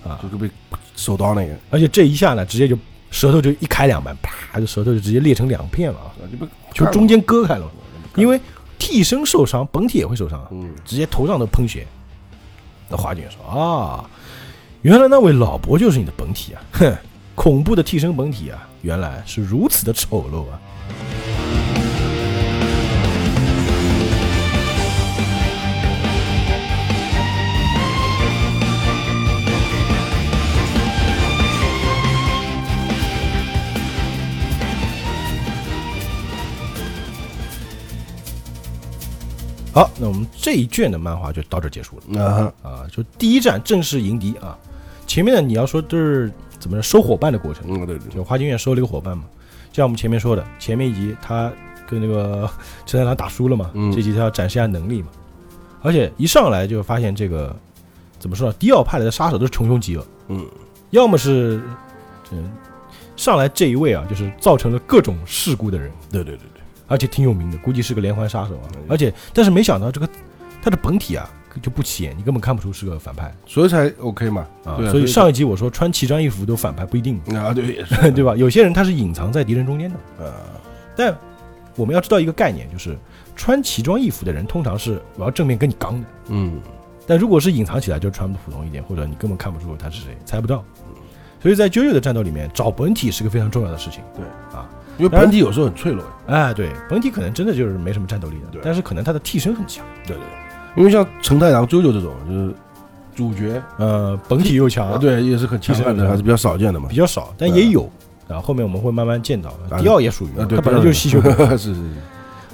[0.05, 0.47] 啊，就是被
[0.95, 2.77] 手刀那个，而且这一下呢，直接就
[3.09, 6.13] 舌头就一开两半，啪，这舌头就直接裂成两片了啊，
[6.71, 7.67] 就中间割开了，
[8.17, 8.41] 因为
[8.77, 11.87] 替身受伤，本体也会受伤啊，嗯，直接头上都喷血。
[12.89, 14.09] 那华警说啊，
[14.81, 16.97] 原来那位老伯就是你的本体啊，哼，
[17.35, 20.59] 恐怖的替身本体啊，原来是如此的丑陋啊。
[39.77, 42.87] 好，那我们这一卷的漫画就到这结束了啊啊！
[42.91, 44.57] 就第一站正式迎敌啊！
[45.05, 47.63] 前面的你要说都是怎么收伙伴的过程？
[47.67, 49.25] 嗯，对对，就花京院收了一个伙伴嘛。
[49.69, 51.53] 就像我们前面说的，前面一集他
[51.87, 52.49] 跟那个
[52.87, 55.09] 陈太郎打输了嘛，这集他要展示一下能力嘛。
[55.83, 57.55] 而且一上来就发现这个
[58.17, 58.55] 怎么说呢？
[58.57, 60.43] 迪奥派来的杀手都是穷凶极恶，嗯，
[60.89, 61.61] 要么是
[62.31, 62.49] 嗯
[63.15, 66.56] 上来这一位啊，就是造成了各种事故的人，对对对对。
[66.87, 68.65] 而且挺有名的，估计是个连环杀手啊！
[68.87, 70.09] 而且，但是没想到这个
[70.61, 71.29] 他的本体啊
[71.61, 74.47] 就不起眼，你根本看不出是个反派，所以才 OK 嘛。
[74.63, 77.19] 啊，所以上一集我说穿奇装异服都反派不一定。
[77.35, 78.35] 啊，对， 对吧？
[78.35, 80.33] 有些人他是隐藏在敌人中间的，呃，
[80.95, 81.17] 但
[81.75, 82.97] 我们要知道一个概念，就是
[83.35, 86.59] 穿奇装异服的人通常是我要正面跟你刚的，嗯，
[87.05, 90.63] 但如果是隐藏起来，就穿的普通一点，或者你根本看不出他是谁，猜不到。
[91.39, 94.01] 所以在 JoJo 的战斗里面，找本体是个非常重要的事情。
[94.15, 94.25] 对。
[94.57, 94.67] 啊，
[94.97, 96.03] 因为本体有时候很脆弱。
[96.27, 99.85] 哎，对，本体可能真的就是没什么战斗力的，但是可能他的替身很强。
[100.05, 100.23] 对对，
[100.75, 102.53] 因为像陈太郎、啾啾这种，就是
[103.15, 106.87] 主角，呃，本体又强，对，也是很替身的，还是比较少见的嘛。
[106.89, 107.89] 比较少，但也有
[108.27, 108.37] 然。
[108.39, 109.53] 后后面我们会慢慢见到。
[109.77, 111.31] 迪奥也属于，他本来就是吸血鬼。
[111.57, 111.81] 是是是。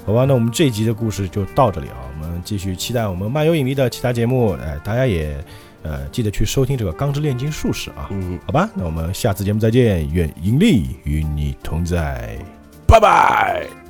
[0.06, 1.96] 好吧，那我们这一集的故事就到这里啊。
[2.14, 4.52] 我们继续期待我们漫游影迷的其他节目。
[4.62, 5.36] 哎，大家也。
[5.84, 12.36] 呃，记得去收听这个《钢之炼金术士》啊，嗯，好吧，那我们下次节目再见，愿盈利与你同在，
[12.86, 13.83] 拜拜。